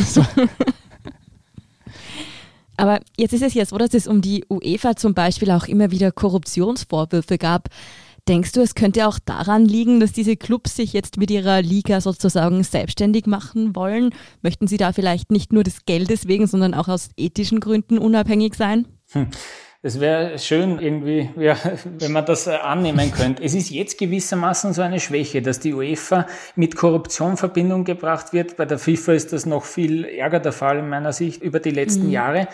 Aber 2.78 3.00
jetzt 3.18 3.34
ist 3.34 3.42
es 3.42 3.56
ja 3.56 3.66
so, 3.66 3.78
dass 3.78 3.96
es 3.96 4.08
um 4.08 4.22
die 4.22 4.46
UEFA 4.50 4.96
zum 4.96 5.16
Beispiel 5.16 5.50
auch 5.50 5.66
immer 5.66 5.90
wieder 5.90 6.12
Korruptionsvorwürfe 6.12 7.40
gab. 7.40 7.70
Denkst 8.28 8.52
du, 8.52 8.62
es 8.62 8.76
könnte 8.76 9.08
auch 9.08 9.20
daran 9.20 9.66
liegen, 9.66 10.00
dass 10.00 10.12
diese 10.12 10.36
Clubs 10.36 10.76
sich 10.76 10.94
jetzt 10.94 11.18
mit 11.18 11.32
ihrer 11.32 11.62
Liga 11.62 12.02
sozusagen 12.02 12.64
selbstständig 12.64 13.26
machen 13.26 13.76
wollen? 13.76 14.14
Möchten 14.42 14.68
sie 14.68 14.78
da 14.78 14.92
vielleicht 14.92 15.32
nicht 15.32 15.54
nur 15.54 15.64
des 15.64 15.86
Geldes 15.86 16.28
wegen, 16.28 16.46
sondern 16.46 16.74
auch 16.74 16.90
aus 16.90 17.10
ethischen 17.18 17.62
Gründen 17.62 17.98
unabhängig 17.98 18.56
sein? 18.56 18.86
Hm. 19.12 19.28
Das 19.84 20.00
wäre 20.00 20.40
schön 20.40 20.80
irgendwie, 20.80 21.30
ja, 21.38 21.56
wenn 22.00 22.12
man 22.12 22.26
das 22.26 22.48
äh, 22.48 22.56
annehmen 22.56 23.12
könnte. 23.12 23.44
Es 23.44 23.54
ist 23.54 23.70
jetzt 23.70 23.98
gewissermaßen 24.00 24.74
so 24.74 24.82
eine 24.82 25.00
Schwäche, 25.00 25.42
dass 25.42 25.60
die 25.60 25.74
UEFA 25.74 26.26
mit 26.56 26.76
Korruption 26.76 27.32
in 27.32 27.38
Verbindung 27.38 27.84
gebracht 27.84 28.34
wird. 28.34 28.58
Bei 28.58 28.66
der 28.66 28.80
FIFA 28.80 29.14
ist 29.14 29.34
das 29.34 29.46
noch 29.46 29.66
viel 29.66 30.04
ärger 30.04 30.40
der 30.40 30.52
Fall 30.52 30.80
in 30.80 30.90
meiner 30.90 31.14
Sicht 31.14 31.44
über 31.44 31.60
die 31.60 31.72
letzten 31.72 32.08
mhm. 32.08 32.12
Jahre. 32.12 32.48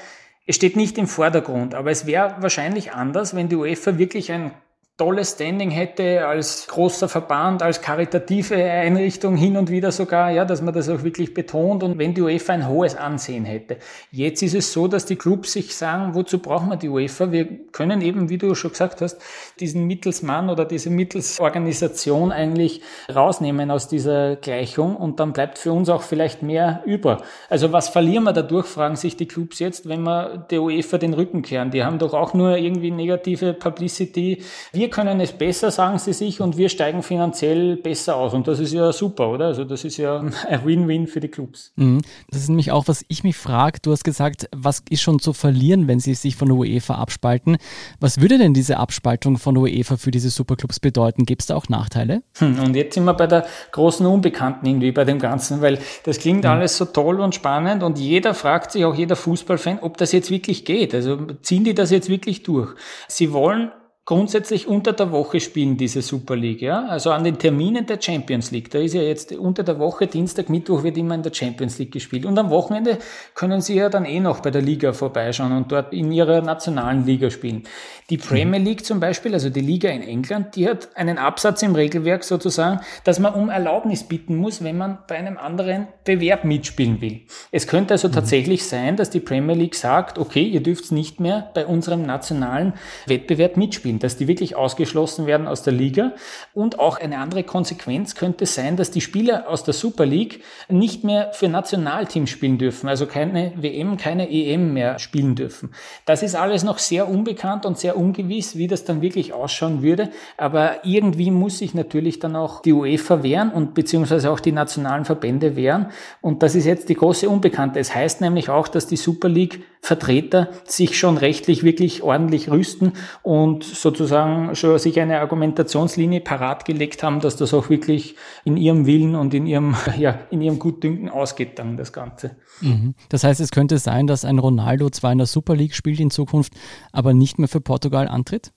Es 0.45 0.57
steht 0.57 0.75
nicht 0.75 0.97
im 0.97 1.07
Vordergrund, 1.07 1.73
aber 1.73 1.91
es 1.91 2.05
wäre 2.05 2.35
wahrscheinlich 2.39 2.91
anders, 2.91 3.33
wenn 3.33 3.47
die 3.47 3.55
UEFA 3.55 3.97
wirklich 3.97 4.31
ein 4.31 4.51
tolles 4.95 5.31
Standing 5.31 5.71
hätte 5.71 6.27
als 6.27 6.67
großer 6.67 7.09
Verband, 7.09 7.63
als 7.63 7.81
karitative 7.81 8.55
Einrichtung 8.55 9.35
hin 9.35 9.57
und 9.57 9.71
wieder 9.71 9.91
sogar, 9.91 10.29
ja, 10.29 10.45
dass 10.45 10.61
man 10.61 10.71
das 10.71 10.87
auch 10.87 11.03
wirklich 11.03 11.33
betont 11.33 11.81
und 11.81 11.97
wenn 11.97 12.13
die 12.13 12.21
UEFA 12.21 12.53
ein 12.53 12.67
hohes 12.67 12.95
Ansehen 12.95 13.43
hätte. 13.43 13.77
Jetzt 14.11 14.43
ist 14.43 14.53
es 14.53 14.71
so, 14.71 14.87
dass 14.87 15.07
die 15.07 15.15
Clubs 15.15 15.53
sich 15.53 15.75
sagen, 15.75 16.13
wozu 16.13 16.37
brauchen 16.37 16.69
wir 16.69 16.77
die 16.77 16.89
UEFA? 16.89 17.31
Wir 17.31 17.45
können 17.71 18.01
eben, 18.01 18.29
wie 18.29 18.37
du 18.37 18.53
schon 18.53 18.69
gesagt 18.69 19.01
hast, 19.01 19.19
diesen 19.59 19.87
Mittelsmann 19.87 20.51
oder 20.51 20.63
diese 20.63 20.91
Mittelsorganisation 20.91 22.31
eigentlich 22.31 22.81
rausnehmen 23.13 23.71
aus 23.71 23.87
dieser 23.87 24.35
Gleichung 24.35 24.95
und 24.95 25.19
dann 25.19 25.33
bleibt 25.33 25.57
für 25.57 25.73
uns 25.73 25.89
auch 25.89 26.03
vielleicht 26.03 26.43
mehr 26.43 26.83
über. 26.85 27.23
Also 27.49 27.71
was 27.71 27.89
verlieren 27.89 28.25
wir 28.25 28.33
dadurch, 28.33 28.67
fragen 28.67 28.95
sich 28.95 29.17
die 29.17 29.27
Clubs 29.27 29.57
jetzt, 29.57 29.89
wenn 29.89 30.03
wir 30.03 30.45
der 30.51 30.61
UEFA 30.61 30.99
den 30.99 31.15
Rücken 31.15 31.41
kehren. 31.41 31.71
Die 31.71 31.83
haben 31.83 31.97
doch 31.97 32.13
auch 32.13 32.35
nur 32.35 32.57
irgendwie 32.57 32.91
negative 32.91 33.53
Publicity. 33.53 34.43
Wir 34.71 34.82
wir 34.83 34.89
können 34.89 35.21
es 35.21 35.31
besser, 35.31 35.71
sagen 35.71 35.97
sie 35.97 36.11
sich, 36.11 36.41
und 36.41 36.57
wir 36.57 36.67
steigen 36.67 37.03
finanziell 37.03 37.77
besser 37.77 38.17
aus. 38.17 38.33
Und 38.33 38.49
das 38.49 38.59
ist 38.59 38.73
ja 38.73 38.91
super, 38.91 39.29
oder? 39.29 39.45
Also 39.45 39.63
das 39.63 39.85
ist 39.85 39.95
ja 39.95 40.19
ein 40.49 40.65
Win-Win 40.65 41.07
für 41.07 41.21
die 41.21 41.29
Clubs. 41.29 41.71
Mhm. 41.77 42.01
Das 42.29 42.41
ist 42.41 42.49
nämlich 42.49 42.71
auch, 42.71 42.89
was 42.89 43.05
ich 43.07 43.23
mich 43.23 43.37
frage. 43.37 43.79
Du 43.81 43.93
hast 43.93 44.03
gesagt, 44.03 44.49
was 44.53 44.83
ist 44.89 45.01
schon 45.01 45.19
zu 45.19 45.31
verlieren, 45.31 45.87
wenn 45.87 46.01
sie 46.01 46.15
sich 46.15 46.35
von 46.35 46.49
der 46.49 46.57
UEFA 46.57 46.95
abspalten? 46.95 47.55
Was 48.01 48.19
würde 48.19 48.37
denn 48.37 48.53
diese 48.53 48.75
Abspaltung 48.75 49.37
von 49.37 49.55
der 49.55 49.63
UEFA 49.63 49.95
für 49.95 50.11
diese 50.11 50.29
Superclubs 50.29 50.81
bedeuten? 50.81 51.25
Gibt 51.25 51.43
es 51.43 51.47
da 51.47 51.55
auch 51.55 51.69
Nachteile? 51.69 52.21
Hm, 52.39 52.59
und 52.59 52.75
jetzt 52.75 52.95
sind 52.95 53.05
wir 53.05 53.13
bei 53.13 53.27
der 53.27 53.45
großen 53.71 54.05
Unbekannten 54.05 54.65
irgendwie 54.65 54.91
bei 54.91 55.05
dem 55.05 55.19
Ganzen, 55.19 55.61
weil 55.61 55.79
das 56.03 56.19
klingt 56.19 56.43
mhm. 56.43 56.49
alles 56.49 56.75
so 56.75 56.83
toll 56.83 57.21
und 57.21 57.35
spannend 57.35 57.83
und 57.83 57.97
jeder 57.99 58.33
fragt 58.33 58.73
sich, 58.73 58.83
auch 58.83 58.95
jeder 58.95 59.15
Fußballfan, 59.15 59.79
ob 59.79 59.95
das 59.95 60.11
jetzt 60.11 60.29
wirklich 60.29 60.65
geht. 60.65 60.93
Also 60.93 61.19
ziehen 61.41 61.63
die 61.63 61.73
das 61.73 61.89
jetzt 61.89 62.09
wirklich 62.09 62.43
durch? 62.43 62.75
Sie 63.07 63.31
wollen 63.31 63.71
grundsätzlich 64.05 64.67
unter 64.67 64.91
der 64.91 65.11
Woche 65.11 65.39
spielen, 65.39 65.77
diese 65.77 66.01
Super 66.01 66.35
League, 66.35 66.61
ja. 66.61 66.87
Also 66.87 67.11
an 67.11 67.23
den 67.23 67.37
Terminen 67.37 67.85
der 67.85 68.01
Champions 68.01 68.51
League. 68.51 68.69
Da 68.69 68.79
ist 68.79 68.93
ja 68.93 69.01
jetzt 69.01 69.31
unter 69.31 69.63
der 69.63 69.79
Woche, 69.79 70.07
Dienstag, 70.07 70.49
Mittwoch 70.49 70.83
wird 70.83 70.97
immer 70.97 71.15
in 71.15 71.23
der 71.23 71.33
Champions 71.33 71.79
League 71.79 71.93
gespielt. 71.93 72.25
Und 72.25 72.37
am 72.37 72.49
Wochenende 72.49 72.97
können 73.33 73.61
sie 73.61 73.75
ja 73.75 73.87
dann 73.87 74.03
eh 74.03 74.19
noch 74.19 74.41
bei 74.41 74.51
der 74.51 74.61
Liga 74.61 74.91
vorbeischauen 74.91 75.53
und 75.53 75.71
dort 75.71 75.93
in 75.93 76.11
ihrer 76.11 76.41
nationalen 76.41 77.05
Liga 77.05 77.29
spielen. 77.29 77.63
Die 78.09 78.17
Premier 78.17 78.59
League 78.59 78.85
zum 78.85 78.99
Beispiel, 78.99 79.33
also 79.33 79.49
die 79.49 79.61
Liga 79.61 79.89
in 79.89 80.01
England, 80.01 80.57
die 80.57 80.67
hat 80.67 80.89
einen 80.97 81.17
Absatz 81.17 81.61
im 81.63 81.73
Regelwerk 81.73 82.25
sozusagen, 82.25 82.81
dass 83.05 83.19
man 83.19 83.33
um 83.33 83.49
Erlaubnis 83.49 84.03
bitten 84.03 84.35
muss, 84.35 84.61
wenn 84.61 84.77
man 84.77 84.97
bei 85.07 85.15
einem 85.15 85.37
anderen 85.37 85.87
Bewerb 86.03 86.43
mitspielen 86.43 86.99
will. 86.99 87.21
Es 87.51 87.67
könnte 87.67 87.93
also 87.93 88.09
mhm. 88.09 88.13
tatsächlich 88.13 88.65
sein, 88.65 88.97
dass 88.97 89.09
die 89.09 89.21
Premier 89.21 89.55
League 89.55 89.75
sagt, 89.75 90.17
okay, 90.17 90.43
ihr 90.43 90.61
dürft 90.61 90.91
nicht 90.91 91.21
mehr 91.21 91.51
bei 91.53 91.65
unserem 91.65 92.05
nationalen 92.05 92.73
Wettbewerb 93.07 93.55
mitspielen 93.55 93.92
spielen, 93.93 93.99
dass 93.99 94.17
die 94.17 94.27
wirklich 94.27 94.55
ausgeschlossen 94.55 95.25
werden 95.25 95.47
aus 95.47 95.63
der 95.63 95.73
Liga. 95.73 96.13
Und 96.53 96.79
auch 96.79 96.99
eine 96.99 97.17
andere 97.17 97.43
Konsequenz 97.43 98.15
könnte 98.15 98.45
sein, 98.45 98.77
dass 98.77 98.91
die 98.91 99.01
Spieler 99.01 99.49
aus 99.49 99.63
der 99.63 99.73
Super 99.73 100.05
League 100.05 100.43
nicht 100.69 101.03
mehr 101.03 101.31
für 101.33 101.47
Nationalteams 101.47 102.29
spielen 102.29 102.57
dürfen, 102.57 102.89
also 102.89 103.05
keine 103.05 103.53
WM, 103.55 103.97
keine 103.97 104.29
EM 104.29 104.73
mehr 104.73 104.99
spielen 104.99 105.35
dürfen. 105.35 105.71
Das 106.05 106.23
ist 106.23 106.35
alles 106.35 106.63
noch 106.63 106.79
sehr 106.79 107.07
unbekannt 107.07 107.65
und 107.65 107.77
sehr 107.77 107.97
ungewiss, 107.97 108.57
wie 108.57 108.67
das 108.67 108.85
dann 108.85 109.01
wirklich 109.01 109.33
ausschauen 109.33 109.81
würde. 109.81 110.09
Aber 110.37 110.85
irgendwie 110.85 111.31
muss 111.31 111.59
sich 111.59 111.73
natürlich 111.73 112.19
dann 112.19 112.35
auch 112.35 112.61
die 112.61 112.73
UEFA 112.73 113.23
wehren 113.23 113.51
und 113.51 113.73
beziehungsweise 113.73 114.31
auch 114.31 114.39
die 114.39 114.51
nationalen 114.51 115.05
Verbände 115.05 115.55
wehren. 115.55 115.87
Und 116.21 116.43
das 116.43 116.55
ist 116.55 116.65
jetzt 116.65 116.89
die 116.89 116.95
große 116.95 117.29
Unbekannte. 117.29 117.79
Es 117.79 117.93
heißt 117.93 118.21
nämlich 118.21 118.49
auch, 118.49 118.67
dass 118.67 118.87
die 118.87 118.97
Super 118.97 119.29
League 119.29 119.61
Vertreter 119.83 120.47
sich 120.63 120.97
schon 120.97 121.17
rechtlich 121.17 121.63
wirklich 121.63 122.03
ordentlich 122.03 122.49
rüsten 122.49 122.93
und 123.21 123.65
sozusagen 123.83 124.55
schon 124.55 124.79
sich 124.79 124.99
eine 124.99 125.19
Argumentationslinie 125.19 126.21
parat 126.21 126.65
gelegt 126.65 127.03
haben, 127.03 127.19
dass 127.19 127.35
das 127.35 127.53
auch 127.53 127.69
wirklich 127.69 128.15
in 128.43 128.57
ihrem 128.57 128.87
Willen 128.87 129.15
und 129.15 129.33
in 129.33 129.45
ihrem, 129.45 129.75
ja, 129.97 130.19
in 130.31 130.41
ihrem 130.41 130.57
Gutdünken 130.57 131.09
ausgeht 131.09 131.59
dann 131.59 131.77
das 131.77 131.93
Ganze. 131.93 132.37
Mhm. 132.61 132.95
Das 133.09 133.23
heißt, 133.23 133.39
es 133.39 133.51
könnte 133.51 133.77
sein, 133.77 134.07
dass 134.07 134.25
ein 134.25 134.39
Ronaldo 134.39 134.89
zwar 134.89 135.11
in 135.11 135.19
der 135.19 135.27
Super 135.27 135.55
League 135.55 135.75
spielt 135.75 135.99
in 135.99 136.09
Zukunft, 136.09 136.53
aber 136.91 137.13
nicht 137.13 137.37
mehr 137.37 137.47
für 137.47 137.61
Portugal 137.61 138.07
antritt? 138.07 138.51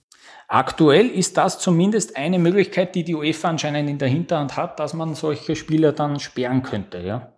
Aktuell 0.49 1.09
ist 1.09 1.37
das 1.37 1.59
zumindest 1.59 2.17
eine 2.17 2.39
Möglichkeit, 2.39 2.95
die 2.95 3.05
die 3.05 3.15
UEFA 3.15 3.49
anscheinend 3.49 3.91
in 3.91 3.99
der 3.99 4.09
Hinterhand 4.09 4.57
hat, 4.57 4.81
dass 4.81 4.95
man 4.95 5.15
solche 5.15 5.57
Spieler 5.57 5.93
dann 5.93 6.21
sperren 6.21 6.63
könnte, 6.63 7.01
ja. 7.01 7.33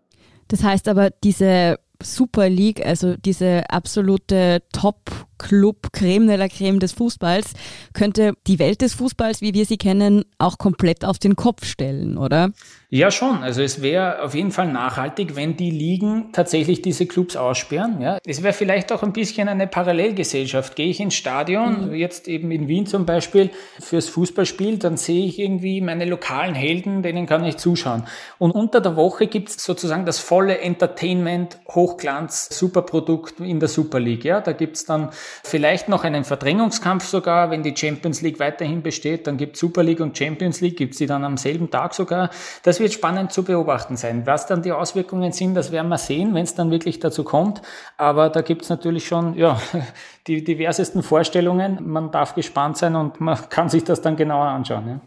Das 0.48 0.62
heißt 0.62 0.88
aber, 0.88 1.10
diese 1.10 1.78
Super 2.02 2.48
League, 2.48 2.84
also 2.84 3.16
diese 3.16 3.68
absolute 3.70 4.62
Top-Club, 4.72 5.88
Creme 5.92 6.28
de 6.28 6.36
la 6.36 6.48
Creme 6.48 6.78
des 6.78 6.92
Fußballs, 6.92 7.52
könnte 7.92 8.34
die 8.46 8.58
Welt 8.58 8.80
des 8.82 8.94
Fußballs, 8.94 9.40
wie 9.40 9.54
wir 9.54 9.66
sie 9.66 9.78
kennen, 9.78 10.24
auch 10.38 10.58
komplett 10.58 11.04
auf 11.04 11.18
den 11.18 11.34
Kopf 11.34 11.64
stellen, 11.64 12.16
oder? 12.16 12.52
Ja, 12.90 13.10
schon. 13.10 13.42
Also 13.42 13.60
es 13.60 13.82
wäre 13.82 14.22
auf 14.22 14.34
jeden 14.34 14.50
Fall 14.50 14.72
nachhaltig, 14.72 15.36
wenn 15.36 15.58
die 15.58 15.70
Ligen 15.70 16.32
tatsächlich 16.32 16.80
diese 16.80 17.04
Clubs 17.04 17.36
aussperren. 17.36 18.00
Ja, 18.00 18.16
es 18.24 18.42
wäre 18.42 18.54
vielleicht 18.54 18.92
auch 18.92 19.02
ein 19.02 19.12
bisschen 19.12 19.46
eine 19.46 19.66
Parallelgesellschaft. 19.66 20.74
Gehe 20.74 20.88
ich 20.88 20.98
ins 20.98 21.12
Stadion, 21.12 21.88
mhm. 21.88 21.94
jetzt 21.94 22.28
eben 22.28 22.50
in 22.50 22.66
Wien 22.66 22.86
zum 22.86 23.04
Beispiel, 23.04 23.50
fürs 23.78 24.08
Fußballspiel, 24.08 24.78
dann 24.78 24.96
sehe 24.96 25.26
ich 25.26 25.38
irgendwie 25.38 25.82
meine 25.82 26.06
lokalen 26.06 26.54
Helden, 26.54 27.02
denen 27.02 27.26
kann 27.26 27.44
ich 27.44 27.58
zuschauen. 27.58 28.04
Und 28.38 28.52
unter 28.52 28.80
der 28.80 28.96
Woche 28.96 29.26
gibt 29.26 29.50
es 29.50 29.62
sozusagen 29.62 30.06
das 30.06 30.18
volle 30.18 30.58
Entertainment, 30.58 31.58
Hochglanz, 31.68 32.48
Superprodukt 32.58 33.38
in 33.40 33.60
der 33.60 33.68
Super 33.68 34.00
League. 34.00 34.24
Ja, 34.24 34.40
da 34.40 34.52
gibt 34.52 34.76
es 34.76 34.86
dann 34.86 35.10
vielleicht 35.44 35.90
noch 35.90 36.04
einen 36.04 36.24
Verdrängungskampf 36.24 37.04
sogar, 37.04 37.50
wenn 37.50 37.62
die 37.62 37.76
Champions 37.76 38.22
League 38.22 38.40
weiterhin 38.40 38.80
besteht, 38.80 39.26
dann 39.26 39.36
gibt 39.36 39.58
Super 39.58 39.82
League 39.82 40.00
und 40.00 40.16
Champions 40.16 40.62
League, 40.62 40.78
gibt 40.78 40.94
es 40.94 40.98
die 40.98 41.06
dann 41.06 41.22
am 41.22 41.36
selben 41.36 41.68
Tag 41.68 41.92
sogar. 41.92 42.30
Das 42.62 42.77
das 42.78 42.82
wird 42.84 42.92
spannend 42.92 43.32
zu 43.32 43.42
beobachten 43.42 43.96
sein. 43.96 44.24
Was 44.24 44.46
dann 44.46 44.62
die 44.62 44.70
Auswirkungen 44.70 45.32
sind, 45.32 45.54
das 45.54 45.72
werden 45.72 45.88
wir 45.88 45.98
sehen, 45.98 46.32
wenn 46.34 46.44
es 46.44 46.54
dann 46.54 46.70
wirklich 46.70 47.00
dazu 47.00 47.24
kommt. 47.24 47.60
Aber 47.96 48.28
da 48.28 48.40
gibt 48.40 48.62
es 48.62 48.68
natürlich 48.68 49.08
schon 49.08 49.34
ja, 49.34 49.60
die 50.28 50.44
diversesten 50.44 51.02
Vorstellungen. 51.02 51.80
Man 51.90 52.12
darf 52.12 52.36
gespannt 52.36 52.76
sein 52.76 52.94
und 52.94 53.20
man 53.20 53.36
kann 53.50 53.68
sich 53.68 53.82
das 53.82 54.00
dann 54.00 54.14
genauer 54.14 54.44
anschauen. 54.44 54.86
Ja. 54.86 55.00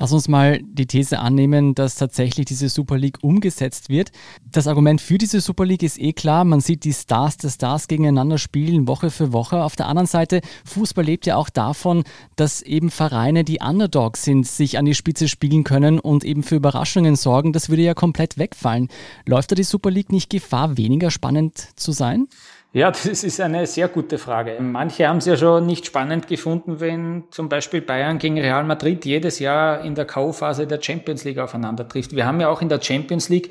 Lass 0.00 0.12
uns 0.12 0.28
mal 0.28 0.60
die 0.62 0.86
These 0.86 1.18
annehmen, 1.18 1.74
dass 1.74 1.96
tatsächlich 1.96 2.46
diese 2.46 2.70
Super 2.70 2.96
League 2.96 3.18
umgesetzt 3.20 3.90
wird. 3.90 4.12
Das 4.50 4.66
Argument 4.66 4.98
für 4.98 5.18
diese 5.18 5.42
Super 5.42 5.66
League 5.66 5.82
ist 5.82 6.00
eh 6.00 6.14
klar. 6.14 6.46
Man 6.46 6.62
sieht 6.62 6.84
die 6.84 6.94
Stars 6.94 7.36
der 7.36 7.50
Stars 7.50 7.86
gegeneinander 7.86 8.38
spielen, 8.38 8.88
Woche 8.88 9.10
für 9.10 9.34
Woche. 9.34 9.62
Auf 9.62 9.76
der 9.76 9.88
anderen 9.88 10.06
Seite, 10.06 10.40
Fußball 10.64 11.04
lebt 11.04 11.26
ja 11.26 11.36
auch 11.36 11.50
davon, 11.50 12.04
dass 12.36 12.62
eben 12.62 12.90
Vereine, 12.90 13.44
die 13.44 13.58
Underdogs 13.60 14.24
sind, 14.24 14.46
sich 14.46 14.78
an 14.78 14.86
die 14.86 14.94
Spitze 14.94 15.28
spielen 15.28 15.64
können 15.64 15.98
und 15.98 16.24
eben 16.24 16.44
für 16.44 16.56
Überraschungen 16.56 17.14
sorgen. 17.14 17.52
Das 17.52 17.68
würde 17.68 17.82
ja 17.82 17.92
komplett 17.92 18.38
wegfallen. 18.38 18.88
Läuft 19.26 19.50
da 19.50 19.54
die 19.54 19.64
Super 19.64 19.90
League 19.90 20.12
nicht 20.12 20.30
Gefahr, 20.30 20.78
weniger 20.78 21.10
spannend 21.10 21.68
zu 21.76 21.92
sein? 21.92 22.26
Ja, 22.72 22.90
das 22.90 23.24
ist 23.24 23.40
eine 23.40 23.66
sehr 23.66 23.88
gute 23.88 24.18
Frage. 24.18 24.56
Manche 24.60 25.08
haben 25.08 25.18
es 25.18 25.26
ja 25.26 25.36
schon 25.36 25.66
nicht 25.66 25.86
spannend 25.86 26.28
gefunden, 26.28 26.80
wenn 26.80 27.24
zum 27.30 27.48
Beispiel 27.48 27.80
Bayern 27.80 28.18
gegen 28.18 28.38
Real 28.38 28.64
Madrid 28.64 29.04
jedes 29.04 29.38
Jahr 29.38 29.84
in 29.84 29.94
der 29.94 30.04
K.O.-Phase 30.04 30.66
der 30.66 30.80
Champions 30.80 31.24
League 31.24 31.38
aufeinander 31.38 31.86
trifft. 31.88 32.14
Wir 32.14 32.26
haben 32.26 32.40
ja 32.40 32.48
auch 32.48 32.62
in 32.62 32.68
der 32.68 32.80
Champions 32.80 33.28
League 33.28 33.50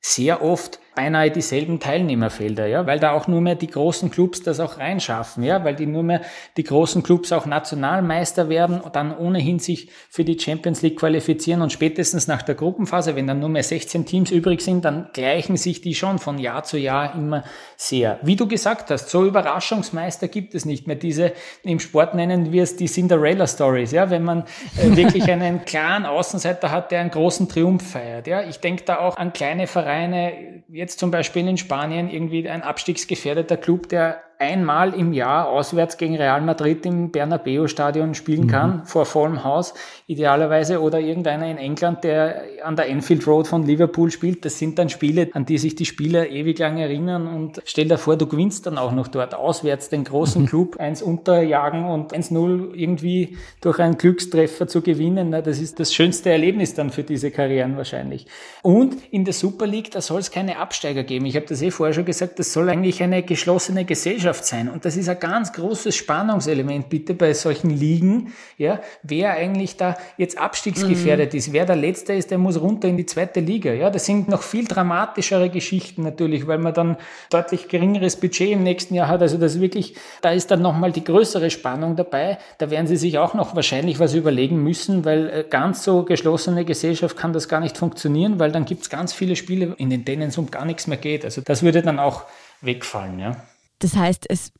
sehr 0.00 0.42
oft 0.42 0.78
beinahe 0.94 1.30
dieselben 1.30 1.78
Teilnehmerfelder, 1.78 2.66
ja, 2.66 2.86
weil 2.86 2.98
da 2.98 3.12
auch 3.12 3.28
nur 3.28 3.40
mehr 3.40 3.54
die 3.54 3.68
großen 3.68 4.10
Clubs 4.10 4.42
das 4.42 4.58
auch 4.58 4.78
reinschaffen, 4.78 5.44
ja, 5.44 5.64
weil 5.64 5.76
die 5.76 5.86
nur 5.86 6.02
mehr 6.02 6.20
die 6.56 6.64
großen 6.64 7.02
Clubs 7.02 7.32
auch 7.32 7.46
Nationalmeister 7.46 8.48
werden 8.48 8.80
und 8.80 8.96
dann 8.96 9.16
ohnehin 9.16 9.60
sich 9.60 9.90
für 10.08 10.24
die 10.24 10.38
Champions 10.38 10.82
League 10.82 10.98
qualifizieren 10.98 11.62
und 11.62 11.72
spätestens 11.72 12.26
nach 12.26 12.42
der 12.42 12.56
Gruppenphase, 12.56 13.14
wenn 13.14 13.26
dann 13.26 13.38
nur 13.38 13.48
mehr 13.48 13.62
16 13.62 14.04
Teams 14.04 14.30
übrig 14.30 14.62
sind, 14.62 14.84
dann 14.84 15.10
gleichen 15.12 15.56
sich 15.56 15.80
die 15.80 15.94
schon 15.94 16.18
von 16.18 16.38
Jahr 16.38 16.64
zu 16.64 16.76
Jahr 16.76 17.14
immer 17.14 17.44
sehr. 17.76 18.18
Wie 18.22 18.36
du 18.36 18.48
gesagt 18.48 18.90
hast, 18.90 19.10
so 19.10 19.24
Überraschungsmeister 19.24 20.26
gibt 20.28 20.54
es 20.54 20.64
nicht 20.64 20.86
mehr. 20.86 20.96
Diese 20.96 21.32
im 21.62 21.78
Sport 21.78 22.14
nennen 22.14 22.52
wir 22.52 22.64
es 22.64 22.76
die 22.76 22.86
Cinderella 22.86 23.46
Stories, 23.46 23.92
ja, 23.92 24.10
wenn 24.10 24.24
man 24.24 24.44
äh, 24.76 24.96
wirklich 24.96 25.30
einen 25.30 25.64
klaren 25.64 26.04
Außenseiter 26.04 26.70
hat, 26.70 26.90
der 26.90 27.00
einen 27.00 27.10
großen 27.10 27.48
Triumph 27.48 27.92
feiert, 27.92 28.26
ja. 28.26 28.42
Ich 28.42 28.58
denke 28.58 28.84
da 28.84 28.98
auch 28.98 29.16
an 29.16 29.32
kleine 29.32 29.66
Vereine, 29.66 30.32
jetzt 30.80 30.98
zum 30.98 31.10
Beispiel 31.10 31.46
in 31.46 31.58
Spanien 31.58 32.10
irgendwie 32.10 32.48
ein 32.48 32.62
abstiegsgefährdeter 32.62 33.58
Club, 33.58 33.88
der 33.90 34.22
einmal 34.40 34.94
im 34.94 35.12
Jahr 35.12 35.48
auswärts 35.48 35.98
gegen 35.98 36.16
Real 36.16 36.40
Madrid 36.40 36.86
im 36.86 37.10
Bernabeu-Stadion 37.10 38.14
spielen 38.14 38.46
kann, 38.46 38.78
mhm. 38.78 38.86
vor 38.86 39.04
vollem 39.04 39.44
Haus, 39.44 39.74
idealerweise, 40.06 40.80
oder 40.80 40.98
irgendeiner 40.98 41.48
in 41.50 41.58
England, 41.58 42.04
der 42.04 42.42
an 42.64 42.74
der 42.74 42.88
Enfield 42.88 43.26
Road 43.26 43.46
von 43.46 43.66
Liverpool 43.66 44.10
spielt. 44.10 44.46
Das 44.46 44.58
sind 44.58 44.78
dann 44.78 44.88
Spiele, 44.88 45.28
an 45.34 45.44
die 45.44 45.58
sich 45.58 45.74
die 45.74 45.84
Spieler 45.84 46.30
ewig 46.30 46.58
lang 46.58 46.78
erinnern 46.78 47.26
und 47.26 47.60
stell 47.66 47.86
dir 47.86 47.98
vor, 47.98 48.16
du 48.16 48.26
gewinnst 48.26 48.66
dann 48.66 48.78
auch 48.78 48.92
noch 48.92 49.08
dort 49.08 49.34
auswärts 49.34 49.90
den 49.90 50.04
großen 50.04 50.42
mhm. 50.42 50.46
Club 50.46 50.76
eins 50.78 51.02
unterjagen 51.02 51.84
und 51.84 52.14
1-0 52.14 52.72
irgendwie 52.74 53.36
durch 53.60 53.78
einen 53.78 53.98
Glückstreffer 53.98 54.66
zu 54.66 54.80
gewinnen. 54.80 55.32
Das 55.32 55.60
ist 55.60 55.78
das 55.78 55.92
schönste 55.92 56.30
Erlebnis 56.30 56.72
dann 56.72 56.88
für 56.88 57.02
diese 57.02 57.30
Karrieren 57.30 57.76
wahrscheinlich. 57.76 58.26
Und 58.62 58.96
in 59.10 59.26
der 59.26 59.34
Super 59.34 59.66
League, 59.66 59.90
da 59.90 60.00
soll 60.00 60.20
es 60.20 60.30
keine 60.30 60.58
Absteiger 60.58 61.02
geben. 61.02 61.26
Ich 61.26 61.36
habe 61.36 61.46
das 61.46 61.60
eh 61.60 61.70
vorher 61.70 61.92
schon 61.92 62.06
gesagt, 62.06 62.38
das 62.38 62.54
soll 62.54 62.70
eigentlich 62.70 63.02
eine 63.02 63.22
geschlossene 63.22 63.84
Gesellschaft 63.84 64.29
Gesellschaft 64.30 64.44
sein. 64.44 64.68
Und 64.68 64.84
das 64.84 64.96
ist 64.96 65.08
ein 65.08 65.18
ganz 65.18 65.52
großes 65.52 65.94
Spannungselement 65.94 66.88
bitte 66.88 67.14
bei 67.14 67.32
solchen 67.34 67.70
Ligen, 67.70 68.32
ja, 68.56 68.80
wer 69.02 69.32
eigentlich 69.32 69.76
da 69.76 69.96
jetzt 70.16 70.38
abstiegsgefährdet 70.38 71.32
mhm. 71.32 71.38
ist, 71.38 71.52
wer 71.52 71.66
der 71.66 71.76
Letzte 71.76 72.12
ist, 72.12 72.30
der 72.30 72.38
muss 72.38 72.60
runter 72.60 72.88
in 72.88 72.96
die 72.96 73.06
zweite 73.06 73.40
Liga. 73.40 73.72
Ja, 73.72 73.90
das 73.90 74.06
sind 74.06 74.28
noch 74.28 74.42
viel 74.42 74.66
dramatischere 74.66 75.50
Geschichten 75.50 76.02
natürlich, 76.02 76.46
weil 76.46 76.58
man 76.58 76.74
dann 76.74 76.96
deutlich 77.30 77.68
geringeres 77.68 78.16
Budget 78.16 78.50
im 78.50 78.62
nächsten 78.62 78.94
Jahr 78.94 79.08
hat. 79.08 79.22
Also 79.22 79.38
das 79.38 79.60
wirklich, 79.60 79.94
da 80.22 80.30
ist 80.30 80.50
dann 80.50 80.62
nochmal 80.62 80.92
die 80.92 81.04
größere 81.04 81.50
Spannung 81.50 81.96
dabei. 81.96 82.38
Da 82.58 82.70
werden 82.70 82.86
sie 82.86 82.96
sich 82.96 83.18
auch 83.18 83.34
noch 83.34 83.54
wahrscheinlich 83.54 83.98
was 83.98 84.14
überlegen 84.14 84.62
müssen, 84.62 85.04
weil 85.04 85.28
äh, 85.28 85.44
ganz 85.48 85.84
so 85.84 86.04
geschlossene 86.04 86.64
Gesellschaft 86.64 87.16
kann 87.16 87.32
das 87.32 87.48
gar 87.48 87.60
nicht 87.60 87.76
funktionieren, 87.76 88.38
weil 88.38 88.52
dann 88.52 88.64
gibt 88.64 88.82
es 88.82 88.90
ganz 88.90 89.12
viele 89.12 89.36
Spiele, 89.36 89.74
in 89.78 90.04
denen 90.04 90.28
es 90.28 90.38
um 90.38 90.50
gar 90.50 90.64
nichts 90.64 90.86
mehr 90.86 90.98
geht. 90.98 91.24
Also 91.24 91.40
das 91.40 91.62
würde 91.62 91.82
dann 91.82 91.98
auch 91.98 92.24
wegfallen, 92.60 93.18
ja. 93.18 93.36
Das 93.80 93.96
heißt, 93.96 94.26
es 94.28 94.52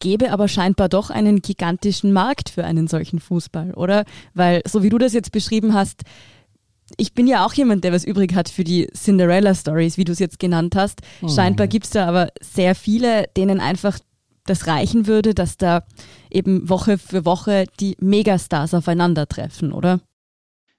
gäbe 0.00 0.32
aber 0.32 0.48
scheinbar 0.48 0.88
doch 0.88 1.10
einen 1.10 1.40
gigantischen 1.40 2.12
Markt 2.12 2.50
für 2.50 2.64
einen 2.64 2.88
solchen 2.88 3.20
Fußball, 3.20 3.72
oder? 3.72 4.04
Weil, 4.34 4.62
so 4.66 4.82
wie 4.82 4.90
du 4.90 4.98
das 4.98 5.14
jetzt 5.14 5.32
beschrieben 5.32 5.72
hast, 5.72 6.02
ich 6.98 7.14
bin 7.14 7.26
ja 7.26 7.46
auch 7.46 7.54
jemand, 7.54 7.84
der 7.84 7.92
was 7.92 8.04
übrig 8.04 8.34
hat 8.34 8.48
für 8.48 8.64
die 8.64 8.86
Cinderella 8.94 9.54
Stories, 9.54 9.96
wie 9.96 10.04
du 10.04 10.12
es 10.12 10.18
jetzt 10.18 10.38
genannt 10.38 10.76
hast. 10.76 11.00
Oh. 11.22 11.28
Scheinbar 11.28 11.66
gibt 11.66 11.86
es 11.86 11.92
da 11.92 12.06
aber 12.06 12.28
sehr 12.42 12.74
viele, 12.74 13.24
denen 13.36 13.60
einfach 13.60 13.98
das 14.44 14.66
reichen 14.66 15.06
würde, 15.06 15.32
dass 15.32 15.56
da 15.56 15.84
eben 16.30 16.68
Woche 16.68 16.98
für 16.98 17.24
Woche 17.24 17.64
die 17.80 17.96
Megastars 18.00 18.74
aufeinandertreffen, 18.74 19.72
oder? 19.72 20.00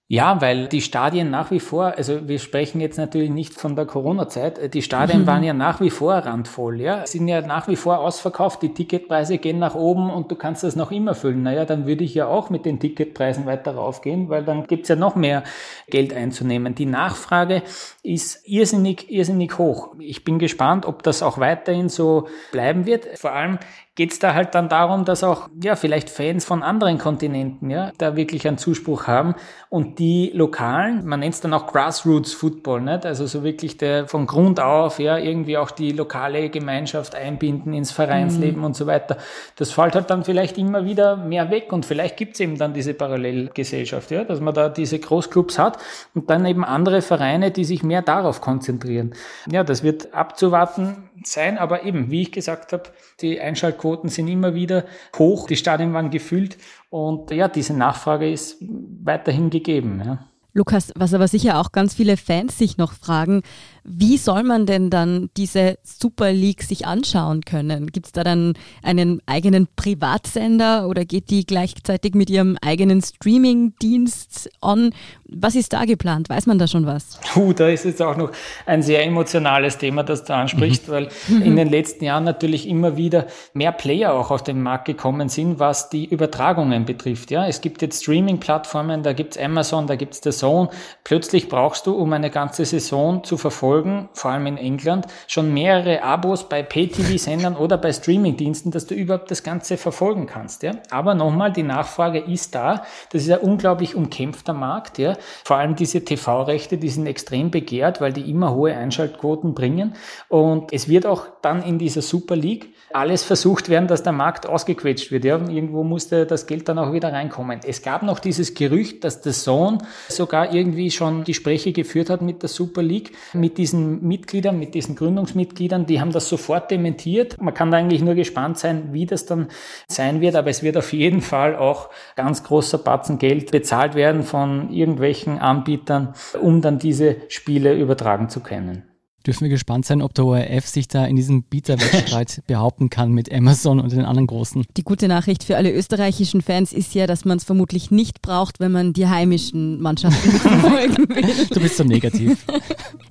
Ja, 0.07 0.39
weil 0.39 0.67
die 0.67 0.81
Stadien 0.81 1.31
nach 1.31 1.49
wie 1.49 1.59
vor, 1.59 1.95
also 1.97 2.27
wir 2.27 2.37
sprechen 2.37 2.79
jetzt 2.79 2.99
natürlich 2.99 3.31
nicht 3.31 3.55
von 3.55 3.75
der 3.75 3.87
Corona-Zeit, 3.87 4.71
die 4.75 4.83
Stadien 4.83 5.21
mhm. 5.21 5.27
waren 5.27 5.43
ja 5.43 5.53
nach 5.53 5.81
wie 5.81 5.89
vor 5.89 6.13
randvoll, 6.13 6.79
ja, 6.79 7.07
sind 7.07 7.27
ja 7.27 7.41
nach 7.41 7.67
wie 7.67 7.75
vor 7.75 7.97
ausverkauft, 7.97 8.61
die 8.61 8.71
Ticketpreise 8.71 9.39
gehen 9.39 9.57
nach 9.57 9.73
oben 9.73 10.11
und 10.11 10.29
du 10.29 10.35
kannst 10.35 10.63
das 10.63 10.75
noch 10.75 10.91
immer 10.91 11.15
füllen. 11.15 11.41
Naja, 11.41 11.65
dann 11.65 11.87
würde 11.87 12.03
ich 12.03 12.13
ja 12.13 12.27
auch 12.27 12.51
mit 12.51 12.65
den 12.65 12.79
Ticketpreisen 12.79 13.47
weiter 13.47 13.73
raufgehen, 13.73 14.29
weil 14.29 14.43
dann 14.43 14.67
gibt's 14.67 14.89
ja 14.89 14.95
noch 14.95 15.15
mehr 15.15 15.43
Geld 15.89 16.13
einzunehmen. 16.13 16.75
Die 16.75 16.85
Nachfrage 16.85 17.63
ist 18.03 18.47
irrsinnig, 18.47 19.09
irrsinnig 19.11 19.57
hoch. 19.57 19.95
Ich 19.97 20.23
bin 20.23 20.37
gespannt, 20.37 20.85
ob 20.85 21.01
das 21.01 21.23
auch 21.23 21.39
weiterhin 21.39 21.89
so 21.89 22.27
bleiben 22.51 22.85
wird. 22.85 23.07
Vor 23.17 23.31
allem 23.31 23.57
geht 23.95 24.11
es 24.11 24.19
da 24.19 24.33
halt 24.33 24.53
dann 24.55 24.67
darum, 24.67 25.05
dass 25.05 25.23
auch 25.23 25.49
ja 25.61 25.77
vielleicht 25.77 26.09
Fans 26.09 26.43
von 26.43 26.63
anderen 26.63 26.97
Kontinenten 26.97 27.69
ja 27.69 27.91
da 27.97 28.17
wirklich 28.17 28.45
einen 28.45 28.57
Zuspruch 28.57 29.07
haben 29.07 29.35
und 29.69 29.99
die 29.99 30.31
lokalen, 30.33 31.05
man 31.05 31.21
nennt 31.21 31.35
es 31.35 31.41
dann 31.41 31.53
auch 31.53 31.67
Grassroots 31.67 32.33
Football, 32.33 32.81
nicht? 32.81 33.05
also 33.05 33.25
so 33.25 33.43
wirklich 33.43 33.77
der 33.77 34.07
von 34.07 34.27
Grund 34.27 34.59
auf 34.59 34.99
ja 34.99 35.17
irgendwie 35.17 35.57
auch 35.57 35.71
die 35.71 35.93
lokale 35.93 36.49
Gemeinschaft 36.49 37.15
einbinden 37.15 37.73
ins 37.73 37.91
Vereinsleben 37.91 38.59
mhm. 38.59 38.65
und 38.65 38.75
so 38.75 38.85
weiter. 38.85 39.17
Das 39.55 39.71
fällt 39.71 39.95
halt 39.95 40.09
dann 40.09 40.25
vielleicht 40.25 40.57
immer 40.57 40.85
wieder 40.85 41.15
mehr 41.15 41.49
weg 41.49 41.71
und 41.71 41.85
vielleicht 41.85 42.17
gibt 42.17 42.33
es 42.33 42.41
eben 42.41 42.57
dann 42.57 42.73
diese 42.73 42.93
Parallelgesellschaft, 42.93 44.11
ja, 44.11 44.25
dass 44.25 44.41
man 44.41 44.53
da 44.53 44.67
diese 44.67 44.99
Großclubs 44.99 45.57
hat 45.57 45.77
und 46.13 46.29
dann 46.29 46.45
eben 46.45 46.65
andere 46.65 47.01
Vereine, 47.01 47.51
die 47.51 47.63
sich 47.63 47.81
mehr 47.81 48.01
darauf 48.01 48.41
konzentrieren. 48.41 49.13
Ja, 49.49 49.63
das 49.63 49.83
wird 49.83 50.13
abzuwarten 50.13 51.09
sein, 51.23 51.57
aber 51.57 51.83
eben, 51.83 52.11
wie 52.11 52.23
ich 52.23 52.31
gesagt 52.31 52.73
habe, 52.73 52.83
die 53.21 53.37
Einschaltquoten 53.85 54.09
sind 54.09 54.27
immer 54.27 54.55
wieder 54.55 54.85
hoch, 55.17 55.47
die 55.47 55.55
Stadien 55.55 55.93
waren 55.93 56.09
gefüllt 56.09 56.57
und 56.89 57.31
ja, 57.31 57.47
diese 57.47 57.73
Nachfrage 57.73 58.31
ist 58.31 58.57
weiterhin 58.61 59.49
gegeben. 59.49 60.01
Ja. 60.03 60.27
Lukas, 60.53 60.93
was 60.95 61.13
aber 61.13 61.27
sicher 61.27 61.59
auch 61.59 61.71
ganz 61.71 61.93
viele 61.93 62.17
Fans 62.17 62.57
sich 62.57 62.77
noch 62.77 62.93
fragen, 62.93 63.43
wie 63.87 64.17
soll 64.17 64.43
man 64.43 64.65
denn 64.65 64.89
dann 64.89 65.29
diese 65.37 65.77
Super 65.83 66.33
League 66.33 66.63
sich 66.63 66.87
anschauen 66.87 67.41
können? 67.41 67.91
Gibt 67.91 68.07
es 68.07 68.11
da 68.11 68.23
dann 68.23 68.53
einen 68.81 69.21
eigenen 69.27 69.67
Privatsender 69.75 70.87
oder 70.87 71.05
geht 71.05 71.29
die 71.29 71.45
gleichzeitig 71.45 72.15
mit 72.15 72.31
ihrem 72.31 72.57
eigenen 72.61 73.01
Streaming-Dienst 73.01 74.49
on? 74.61 74.91
Was 75.27 75.53
ist 75.53 75.73
da 75.73 75.85
geplant? 75.85 76.29
Weiß 76.29 76.47
man 76.47 76.57
da 76.57 76.67
schon 76.67 76.87
was? 76.87 77.19
Puh, 77.31 77.53
da 77.53 77.69
ist 77.69 77.85
jetzt 77.85 78.01
auch 78.01 78.17
noch 78.17 78.31
ein 78.65 78.81
sehr 78.81 79.05
emotionales 79.05 79.77
Thema, 79.77 80.03
das 80.03 80.23
du 80.23 80.33
ansprichst, 80.33 80.87
mhm. 80.87 80.91
weil 80.91 81.09
in 81.27 81.55
den 81.55 81.69
letzten 81.69 82.05
Jahren 82.05 82.23
natürlich 82.23 82.67
immer 82.67 82.97
wieder 82.97 83.27
mehr 83.53 83.71
Player 83.71 84.13
auch 84.13 84.31
auf 84.31 84.41
den 84.41 84.63
Markt 84.63 84.85
gekommen 84.85 85.29
sind, 85.29 85.59
was 85.59 85.89
die 85.89 86.05
Übertragungen 86.05 86.85
betrifft. 86.85 87.29
Ja, 87.29 87.47
es 87.47 87.61
gibt 87.61 87.83
jetzt 87.83 88.01
Streaming-Plattformen, 88.01 89.03
da 89.03 89.13
gibt 89.13 89.35
es 89.35 89.41
Amazon, 89.41 89.85
da 89.85 89.95
gibt 89.95 90.15
es 90.15 90.21
The 90.23 90.31
Zone. 90.31 90.69
Plötzlich 91.03 91.49
brauchst 91.49 91.85
du, 91.85 91.93
um 91.93 92.11
eine 92.13 92.31
ganze 92.31 92.65
Saison 92.65 93.23
zu 93.23 93.37
verfolgen, 93.37 93.74
Folgen, 93.75 94.07
vor 94.13 94.31
allem 94.31 94.47
in 94.47 94.57
England, 94.57 95.05
schon 95.27 95.53
mehrere 95.53 96.01
Abos 96.01 96.47
bei 96.47 96.63
Pay-TV-Sendern 96.63 97.55
oder 97.57 97.77
bei 97.77 97.91
Streaming-Diensten, 97.91 98.71
dass 98.71 98.85
du 98.85 98.95
überhaupt 98.95 99.29
das 99.31 99.43
Ganze 99.43 99.75
verfolgen 99.75 100.27
kannst. 100.27 100.63
Ja? 100.63 100.75
Aber 100.91 101.13
nochmal, 101.13 101.51
die 101.51 101.63
Nachfrage 101.63 102.19
ist 102.19 102.55
da. 102.55 102.83
Das 103.11 103.23
ist 103.23 103.31
ein 103.31 103.39
unglaublich 103.39 103.93
umkämpfter 103.93 104.53
Markt. 104.53 104.97
Ja? 104.97 105.17
Vor 105.43 105.57
allem 105.57 105.75
diese 105.75 106.05
TV-Rechte, 106.05 106.77
die 106.77 106.87
sind 106.87 107.05
extrem 107.05 107.51
begehrt, 107.51 107.99
weil 107.99 108.13
die 108.13 108.29
immer 108.29 108.55
hohe 108.55 108.73
Einschaltquoten 108.73 109.53
bringen. 109.53 109.95
Und 110.29 110.71
es 110.71 110.87
wird 110.87 111.05
auch 111.05 111.25
dann 111.41 111.61
in 111.61 111.77
dieser 111.77 112.01
Super 112.01 112.37
League 112.37 112.73
alles 112.93 113.23
versucht 113.23 113.67
werden, 113.67 113.89
dass 113.89 114.03
der 114.03 114.13
Markt 114.13 114.47
ausgequetscht 114.47 115.11
wird. 115.11 115.25
Ja? 115.25 115.35
Irgendwo 115.35 115.83
musste 115.83 116.25
das 116.25 116.47
Geld 116.47 116.69
dann 116.69 116.79
auch 116.79 116.93
wieder 116.93 117.11
reinkommen. 117.11 117.59
Es 117.65 117.81
gab 117.81 118.03
noch 118.03 118.19
dieses 118.19 118.53
Gerücht, 118.53 119.03
dass 119.03 119.19
der 119.19 119.33
Sohn 119.33 119.79
sogar 120.07 120.53
irgendwie 120.53 120.91
schon 120.91 121.25
Gespräche 121.25 121.73
geführt 121.73 122.09
hat 122.09 122.21
mit 122.21 122.41
der 122.41 122.47
Super 122.49 122.81
League, 122.81 123.11
mit 123.33 123.57
diesen 123.65 124.07
Mitgliedern, 124.07 124.59
mit 124.59 124.75
diesen 124.75 124.95
Gründungsmitgliedern. 124.95 125.87
Die 125.87 125.99
haben 125.99 126.11
das 126.11 126.29
sofort 126.29 126.69
dementiert. 126.69 127.41
Man 127.41 127.55
kann 127.55 127.71
da 127.71 127.77
eigentlich 127.77 128.03
nur 128.03 128.13
gespannt 128.13 128.59
sein, 128.59 128.89
wie 128.93 129.07
das 129.07 129.25
dann 129.25 129.47
sein 129.87 130.21
wird, 130.21 130.35
aber 130.35 130.51
es 130.51 130.61
wird 130.61 130.77
auf 130.77 130.93
jeden 130.93 131.21
Fall 131.21 131.55
auch 131.55 131.89
ganz 132.15 132.43
großer 132.43 132.77
Batzen 132.77 133.17
Geld 133.17 133.49
bezahlt 133.49 133.95
werden 133.95 134.21
von 134.21 134.71
irgendwelchen 134.71 135.39
Anbietern, 135.39 136.13
um 136.39 136.61
dann 136.61 136.77
diese 136.77 137.17
Spiele 137.27 137.73
übertragen 137.73 138.29
zu 138.29 138.41
können 138.41 138.83
dürfen 139.25 139.41
wir 139.41 139.49
gespannt 139.49 139.85
sein, 139.85 140.01
ob 140.01 140.13
der 140.13 140.25
ORF 140.25 140.67
sich 140.67 140.87
da 140.87 141.05
in 141.05 141.15
diesem 141.15 141.43
Bieterwettstreit 141.43 142.41
behaupten 142.47 142.89
kann 142.89 143.11
mit 143.11 143.33
Amazon 143.33 143.79
und 143.79 143.91
den 143.91 144.05
anderen 144.05 144.27
großen. 144.27 144.65
Die 144.77 144.83
gute 144.83 145.07
Nachricht 145.07 145.43
für 145.43 145.57
alle 145.57 145.73
österreichischen 145.73 146.41
Fans 146.41 146.73
ist 146.73 146.93
ja, 146.93 147.07
dass 147.07 147.25
man 147.25 147.37
es 147.37 147.43
vermutlich 147.43 147.91
nicht 147.91 148.21
braucht, 148.21 148.59
wenn 148.59 148.71
man 148.71 148.93
die 148.93 149.07
heimischen 149.07 149.81
Mannschaften 149.81 150.31
verfolgen 150.31 151.09
will. 151.15 151.47
Du 151.49 151.59
bist 151.59 151.77
so 151.77 151.83
negativ. 151.83 152.45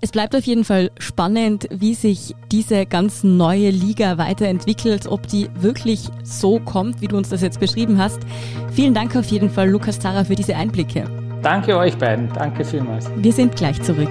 Es 0.00 0.11
bleibt 0.11 0.37
auf 0.37 0.44
jeden 0.44 0.64
Fall 0.64 0.90
spannend, 0.99 1.66
wie 1.71 1.94
sich 1.94 2.35
diese 2.52 2.85
ganz 2.85 3.25
neue 3.25 3.71
Liga 3.71 4.18
weiterentwickelt, 4.18 5.06
ob 5.06 5.26
die 5.28 5.49
wirklich 5.59 6.11
so 6.23 6.61
kommt, 6.61 7.00
wie 7.00 7.06
du 7.06 7.16
uns 7.16 7.30
das 7.30 7.40
jetzt 7.40 7.59
beschrieben 7.59 7.97
hast. 7.97 8.18
Vielen 8.73 8.92
Dank 8.92 9.16
auf 9.16 9.25
jeden 9.30 9.49
Fall, 9.49 9.71
Lukas 9.71 9.99
Zara, 9.99 10.25
für 10.25 10.35
diese 10.35 10.56
Einblicke. 10.56 11.09
Danke 11.42 11.78
euch 11.78 11.97
beiden. 11.97 12.28
Danke 12.35 12.66
vielmals. 12.66 13.11
Wir 13.16 13.33
sind 13.33 13.56
gleich 13.56 13.80
zurück. 13.80 14.11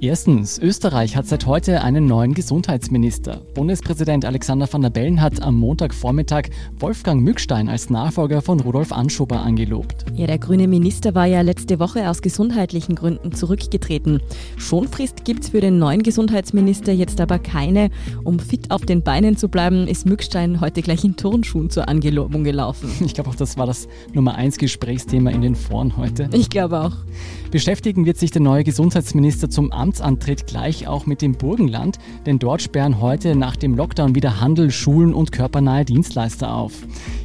Erstens, 0.00 0.60
Österreich 0.60 1.16
hat 1.16 1.26
seit 1.26 1.46
heute 1.46 1.82
einen 1.82 2.06
neuen 2.06 2.32
Gesundheitsminister. 2.32 3.42
Bundespräsident 3.54 4.24
Alexander 4.24 4.72
van 4.72 4.82
der 4.82 4.90
Bellen 4.90 5.20
hat 5.20 5.42
am 5.42 5.56
Montagvormittag 5.56 6.50
Wolfgang 6.78 7.20
Mückstein 7.20 7.68
als 7.68 7.90
Nachfolger 7.90 8.40
von 8.40 8.60
Rudolf 8.60 8.92
Anschober 8.92 9.40
angelobt. 9.40 10.04
Ja, 10.14 10.28
der 10.28 10.38
grüne 10.38 10.68
Minister 10.68 11.16
war 11.16 11.26
ja 11.26 11.40
letzte 11.40 11.80
Woche 11.80 12.08
aus 12.08 12.22
gesundheitlichen 12.22 12.94
Gründen 12.94 13.32
zurückgetreten. 13.32 14.20
Schonfrist 14.56 15.24
gibt 15.24 15.42
es 15.42 15.48
für 15.48 15.60
den 15.60 15.80
neuen 15.80 16.04
Gesundheitsminister 16.04 16.92
jetzt 16.92 17.20
aber 17.20 17.40
keine. 17.40 17.90
Um 18.22 18.38
fit 18.38 18.70
auf 18.70 18.86
den 18.86 19.02
Beinen 19.02 19.36
zu 19.36 19.48
bleiben, 19.48 19.88
ist 19.88 20.06
Mückstein 20.06 20.60
heute 20.60 20.80
gleich 20.80 21.02
in 21.02 21.16
Turnschuhen 21.16 21.70
zur 21.70 21.88
Angelobung 21.88 22.44
gelaufen. 22.44 22.88
Ich 23.04 23.14
glaube 23.14 23.30
auch, 23.30 23.34
das 23.34 23.58
war 23.58 23.66
das 23.66 23.88
Nummer 24.12 24.36
1 24.36 24.58
Gesprächsthema 24.58 25.30
in 25.30 25.42
den 25.42 25.56
Foren 25.56 25.96
heute. 25.96 26.30
Ich 26.32 26.50
glaube 26.50 26.82
auch. 26.82 26.92
Beschäftigen 27.50 28.04
wird 28.04 28.18
sich 28.18 28.30
der 28.30 28.42
neue 28.42 28.62
Gesundheitsminister 28.62 29.48
zum 29.48 29.72
Amtsantritt 29.88 30.46
gleich 30.46 30.86
auch 30.86 31.06
mit 31.06 31.22
dem 31.22 31.32
Burgenland, 31.32 31.98
denn 32.26 32.38
dort 32.38 32.60
sperren 32.60 33.00
heute 33.00 33.34
nach 33.34 33.56
dem 33.56 33.74
Lockdown 33.74 34.14
wieder 34.14 34.38
Handel, 34.38 34.70
Schulen 34.70 35.14
und 35.14 35.32
körpernahe 35.32 35.86
Dienstleister 35.86 36.54
auf. 36.54 36.74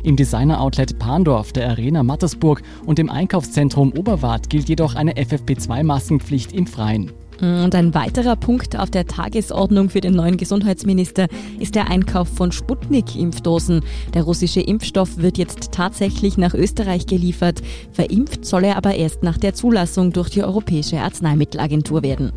Im 0.04 0.16
Designer-Outlet 0.16 0.98
Pandorf, 0.98 1.52
der 1.52 1.70
Arena 1.70 2.04
Mattersburg 2.04 2.62
und 2.86 3.00
im 3.00 3.10
Einkaufszentrum 3.10 3.92
Oberwart 3.98 4.50
gilt 4.50 4.70
jedoch 4.70 4.96
eine 4.96 5.16
FFP2-Maskenpflicht 5.16 6.54
im 6.54 6.66
Freien. 6.66 7.12
Und 7.42 7.76
ein 7.76 7.94
weiterer 7.94 8.38
Punkt 8.38 8.80
auf 8.80 8.90
der 8.90 9.08
Tagesordnung 9.08 9.90
für 9.90 10.00
den 10.00 10.14
neuen 10.14 10.38
Gesundheitsminister 10.38 11.28
ist 11.60 11.76
der 11.76 11.90
Einkauf 11.90 12.30
von 12.30 12.54
Sputnik-Impfdosen. 12.54 13.82
Der 14.14 14.24
russische 14.24 14.62
Impfstoff 14.62 15.18
wird 15.18 15.38
jetzt 15.38 15.74
tatsächlich 15.74 16.38
nach 16.38 16.54
Österreich 16.54 17.08
geliefert. 17.08 17.62
Verimpft 17.92 18.46
soll 18.46 18.64
er 18.64 18.78
aber 18.78 18.96
erst 18.96 19.24
nach 19.24 19.38
der 19.38 19.54
Zulassung 19.54 20.14
durch 20.14 20.30
die 20.30 20.44
Europäische 20.44 21.02
Arzneimittelagentur 21.02 22.04
werden. 22.04 22.32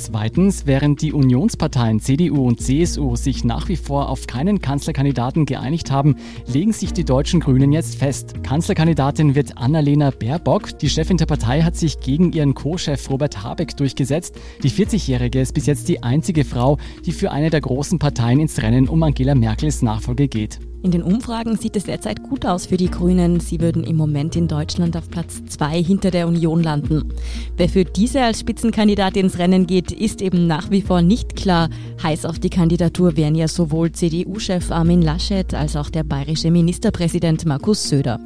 Zweitens, 0.00 0.64
während 0.64 1.02
die 1.02 1.12
Unionsparteien 1.12 1.98
CDU 1.98 2.46
und 2.46 2.60
CSU 2.60 3.16
sich 3.16 3.42
nach 3.42 3.68
wie 3.68 3.74
vor 3.74 4.08
auf 4.08 4.28
keinen 4.28 4.60
Kanzlerkandidaten 4.60 5.44
geeinigt 5.44 5.90
haben, 5.90 6.14
legen 6.46 6.72
sich 6.72 6.92
die 6.92 7.04
deutschen 7.04 7.40
Grünen 7.40 7.72
jetzt 7.72 7.96
fest. 7.96 8.44
Kanzlerkandidatin 8.44 9.34
wird 9.34 9.58
Annalena 9.58 10.10
Baerbock. 10.10 10.78
Die 10.78 10.88
Chefin 10.88 11.16
der 11.16 11.26
Partei 11.26 11.62
hat 11.62 11.74
sich 11.74 11.98
gegen 11.98 12.32
ihren 12.32 12.54
Co-Chef 12.54 13.10
Robert 13.10 13.42
Habeck 13.42 13.76
durchgesetzt. 13.76 14.36
Die 14.62 14.70
40-Jährige 14.70 15.40
ist 15.40 15.52
bis 15.52 15.66
jetzt 15.66 15.88
die 15.88 16.00
einzige 16.00 16.44
Frau, 16.44 16.78
die 17.04 17.12
für 17.12 17.32
eine 17.32 17.50
der 17.50 17.60
großen 17.60 17.98
Parteien 17.98 18.38
ins 18.38 18.62
Rennen 18.62 18.88
um 18.88 19.02
Angela 19.02 19.34
Merkels 19.34 19.82
Nachfolge 19.82 20.28
geht. 20.28 20.60
In 20.80 20.92
den 20.92 21.02
Umfragen 21.02 21.56
sieht 21.56 21.74
es 21.74 21.84
derzeit 21.84 22.22
gut 22.22 22.46
aus 22.46 22.66
für 22.66 22.76
die 22.76 22.90
Grünen. 22.90 23.40
Sie 23.40 23.60
würden 23.60 23.82
im 23.82 23.96
Moment 23.96 24.36
in 24.36 24.46
Deutschland 24.46 24.96
auf 24.96 25.10
Platz 25.10 25.42
zwei 25.46 25.82
hinter 25.82 26.12
der 26.12 26.28
Union 26.28 26.62
landen. 26.62 27.12
Wer 27.56 27.68
für 27.68 27.84
diese 27.84 28.22
als 28.22 28.40
Spitzenkandidat 28.40 29.16
ins 29.16 29.38
Rennen 29.38 29.66
geht, 29.66 29.90
ist 29.90 30.22
eben 30.22 30.46
nach 30.46 30.70
wie 30.70 30.82
vor 30.82 31.02
nicht 31.02 31.34
klar. 31.34 31.68
Heiß 32.02 32.24
auf 32.24 32.38
die 32.38 32.50
Kandidatur 32.50 33.16
wären 33.16 33.34
ja 33.34 33.48
sowohl 33.48 33.90
CDU-Chef 33.90 34.70
Armin 34.70 35.02
Laschet 35.02 35.52
als 35.52 35.74
auch 35.74 35.90
der 35.90 36.04
bayerische 36.04 36.52
Ministerpräsident 36.52 37.44
Markus 37.44 37.88
Söder. 37.88 38.20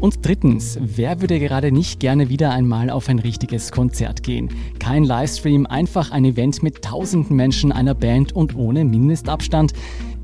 Und 0.00 0.24
drittens, 0.24 0.78
wer 0.80 1.20
würde 1.20 1.40
gerade 1.40 1.72
nicht 1.72 1.98
gerne 1.98 2.28
wieder 2.28 2.52
einmal 2.52 2.88
auf 2.88 3.08
ein 3.08 3.18
richtiges 3.18 3.72
Konzert 3.72 4.22
gehen? 4.22 4.48
Kein 4.78 5.02
Livestream, 5.02 5.66
einfach 5.66 6.12
ein 6.12 6.24
Event 6.24 6.62
mit 6.62 6.82
tausenden 6.82 7.36
Menschen, 7.36 7.72
einer 7.72 7.94
Band 7.94 8.32
und 8.32 8.54
ohne 8.54 8.84
Mindestabstand. 8.84 9.72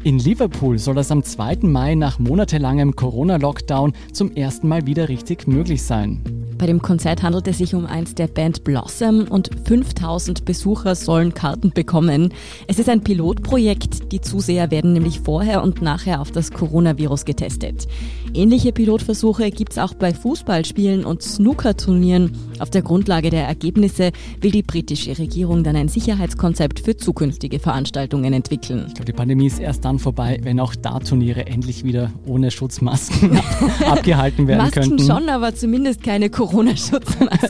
In 0.04 0.18
Liverpool 0.18 0.78
soll 0.78 0.96
das 0.96 1.10
am 1.10 1.22
2. 1.22 1.60
Mai 1.62 1.94
nach 1.94 2.18
monatelangem 2.18 2.94
Corona-Lockdown 2.94 3.94
zum 4.12 4.32
ersten 4.36 4.68
Mal 4.68 4.86
wieder 4.86 5.08
richtig 5.08 5.46
möglich 5.46 5.82
sein. 5.82 6.20
Bei 6.58 6.66
dem 6.66 6.80
Konzert 6.80 7.22
handelt 7.22 7.48
es 7.48 7.58
sich 7.58 7.74
um 7.74 7.86
eins 7.86 8.14
der 8.14 8.28
Band 8.28 8.64
Blossom 8.64 9.26
und 9.28 9.50
5000 9.66 10.44
Besucher 10.44 10.94
sollen 10.94 11.34
Karten 11.34 11.70
bekommen. 11.70 12.32
Es 12.68 12.78
ist 12.78 12.88
ein 12.88 13.02
Pilotprojekt. 13.02 14.12
Die 14.12 14.20
Zuseher 14.20 14.70
werden 14.70 14.92
nämlich 14.92 15.20
vorher 15.20 15.62
und 15.62 15.82
nachher 15.82 16.20
auf 16.20 16.30
das 16.30 16.52
Coronavirus 16.52 17.24
getestet. 17.24 17.86
Ähnliche 18.34 18.72
Pilotversuche 18.72 19.50
gibt 19.50 19.72
es 19.72 19.78
auch 19.78 19.94
bei 19.94 20.12
Fußballspielen 20.12 21.04
und 21.04 21.22
Snookerturnieren. 21.22 22.32
Auf 22.58 22.70
der 22.70 22.82
Grundlage 22.82 23.30
der 23.30 23.46
Ergebnisse 23.46 24.10
will 24.40 24.50
die 24.50 24.62
britische 24.62 25.18
Regierung 25.18 25.64
dann 25.64 25.76
ein 25.76 25.88
Sicherheitskonzept 25.88 26.80
für 26.80 26.96
zukünftige 26.96 27.58
Veranstaltungen 27.58 28.32
entwickeln. 28.32 28.86
Ich 28.88 28.94
glaube, 28.94 29.06
die 29.06 29.12
Pandemie 29.12 29.46
ist 29.46 29.60
erst 29.60 29.84
dann 29.84 29.98
vorbei, 29.98 30.40
wenn 30.42 30.60
auch 30.60 30.74
da 30.74 30.98
Turniere 30.98 31.46
endlich 31.46 31.84
wieder 31.84 32.10
ohne 32.26 32.50
Schutzmasken 32.50 33.38
abgehalten 33.86 34.48
werden 34.48 34.58
Masken 34.58 34.80
könnten. 34.80 35.06
schon, 35.06 35.28
aber 35.28 35.54
zumindest 35.54 36.02
keine 36.02 36.30
Corona-Schutzmasken. 36.30 36.43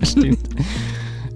Stimmt. 0.03 0.49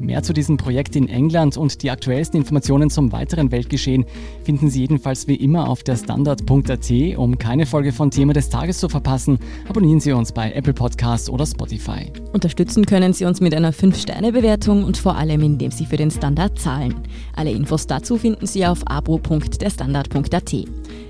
Mehr 0.00 0.22
zu 0.22 0.32
diesem 0.32 0.56
Projekt 0.56 0.94
in 0.96 1.08
England 1.08 1.56
und 1.56 1.82
die 1.82 1.90
aktuellsten 1.90 2.38
Informationen 2.38 2.88
zum 2.88 3.10
weiteren 3.10 3.50
Weltgeschehen 3.50 4.04
finden 4.44 4.70
Sie 4.70 4.80
jedenfalls 4.80 5.26
wie 5.26 5.34
immer 5.34 5.68
auf 5.68 5.82
der 5.82 5.96
Standard.at. 5.96 6.90
Um 7.16 7.38
keine 7.38 7.66
Folge 7.66 7.92
von 7.92 8.10
Thema 8.10 8.32
des 8.32 8.48
Tages 8.48 8.78
zu 8.78 8.88
verpassen, 8.88 9.38
abonnieren 9.68 10.00
Sie 10.00 10.12
uns 10.12 10.32
bei 10.32 10.52
Apple 10.52 10.72
Podcasts 10.72 11.28
oder 11.28 11.46
Spotify. 11.46 12.12
Unterstützen 12.32 12.86
können 12.86 13.12
Sie 13.12 13.24
uns 13.24 13.40
mit 13.40 13.54
einer 13.54 13.72
5-Sterne-Bewertung 13.72 14.84
und 14.84 14.96
vor 14.96 15.16
allem, 15.16 15.42
indem 15.42 15.72
Sie 15.72 15.86
für 15.86 15.96
den 15.96 16.10
Standard 16.10 16.58
zahlen. 16.58 16.94
Alle 17.34 17.50
Infos 17.50 17.86
dazu 17.86 18.16
finden 18.18 18.46
Sie 18.46 18.64
auf 18.64 18.86
abo.derstandard.at. 18.86 20.54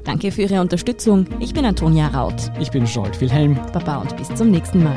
Danke 0.04 0.32
für 0.32 0.42
Ihre 0.42 0.61
Unterstützung. 0.62 1.26
Ich 1.40 1.52
bin 1.52 1.66
Antonia 1.66 2.08
Raut. 2.08 2.50
Ich 2.58 2.70
bin 2.70 2.87
Scholt 2.87 3.20
Wilhelm. 3.20 3.58
Baba 3.72 3.98
und 3.98 4.16
bis 4.16 4.34
zum 4.34 4.50
nächsten 4.50 4.82
Mal. 4.82 4.96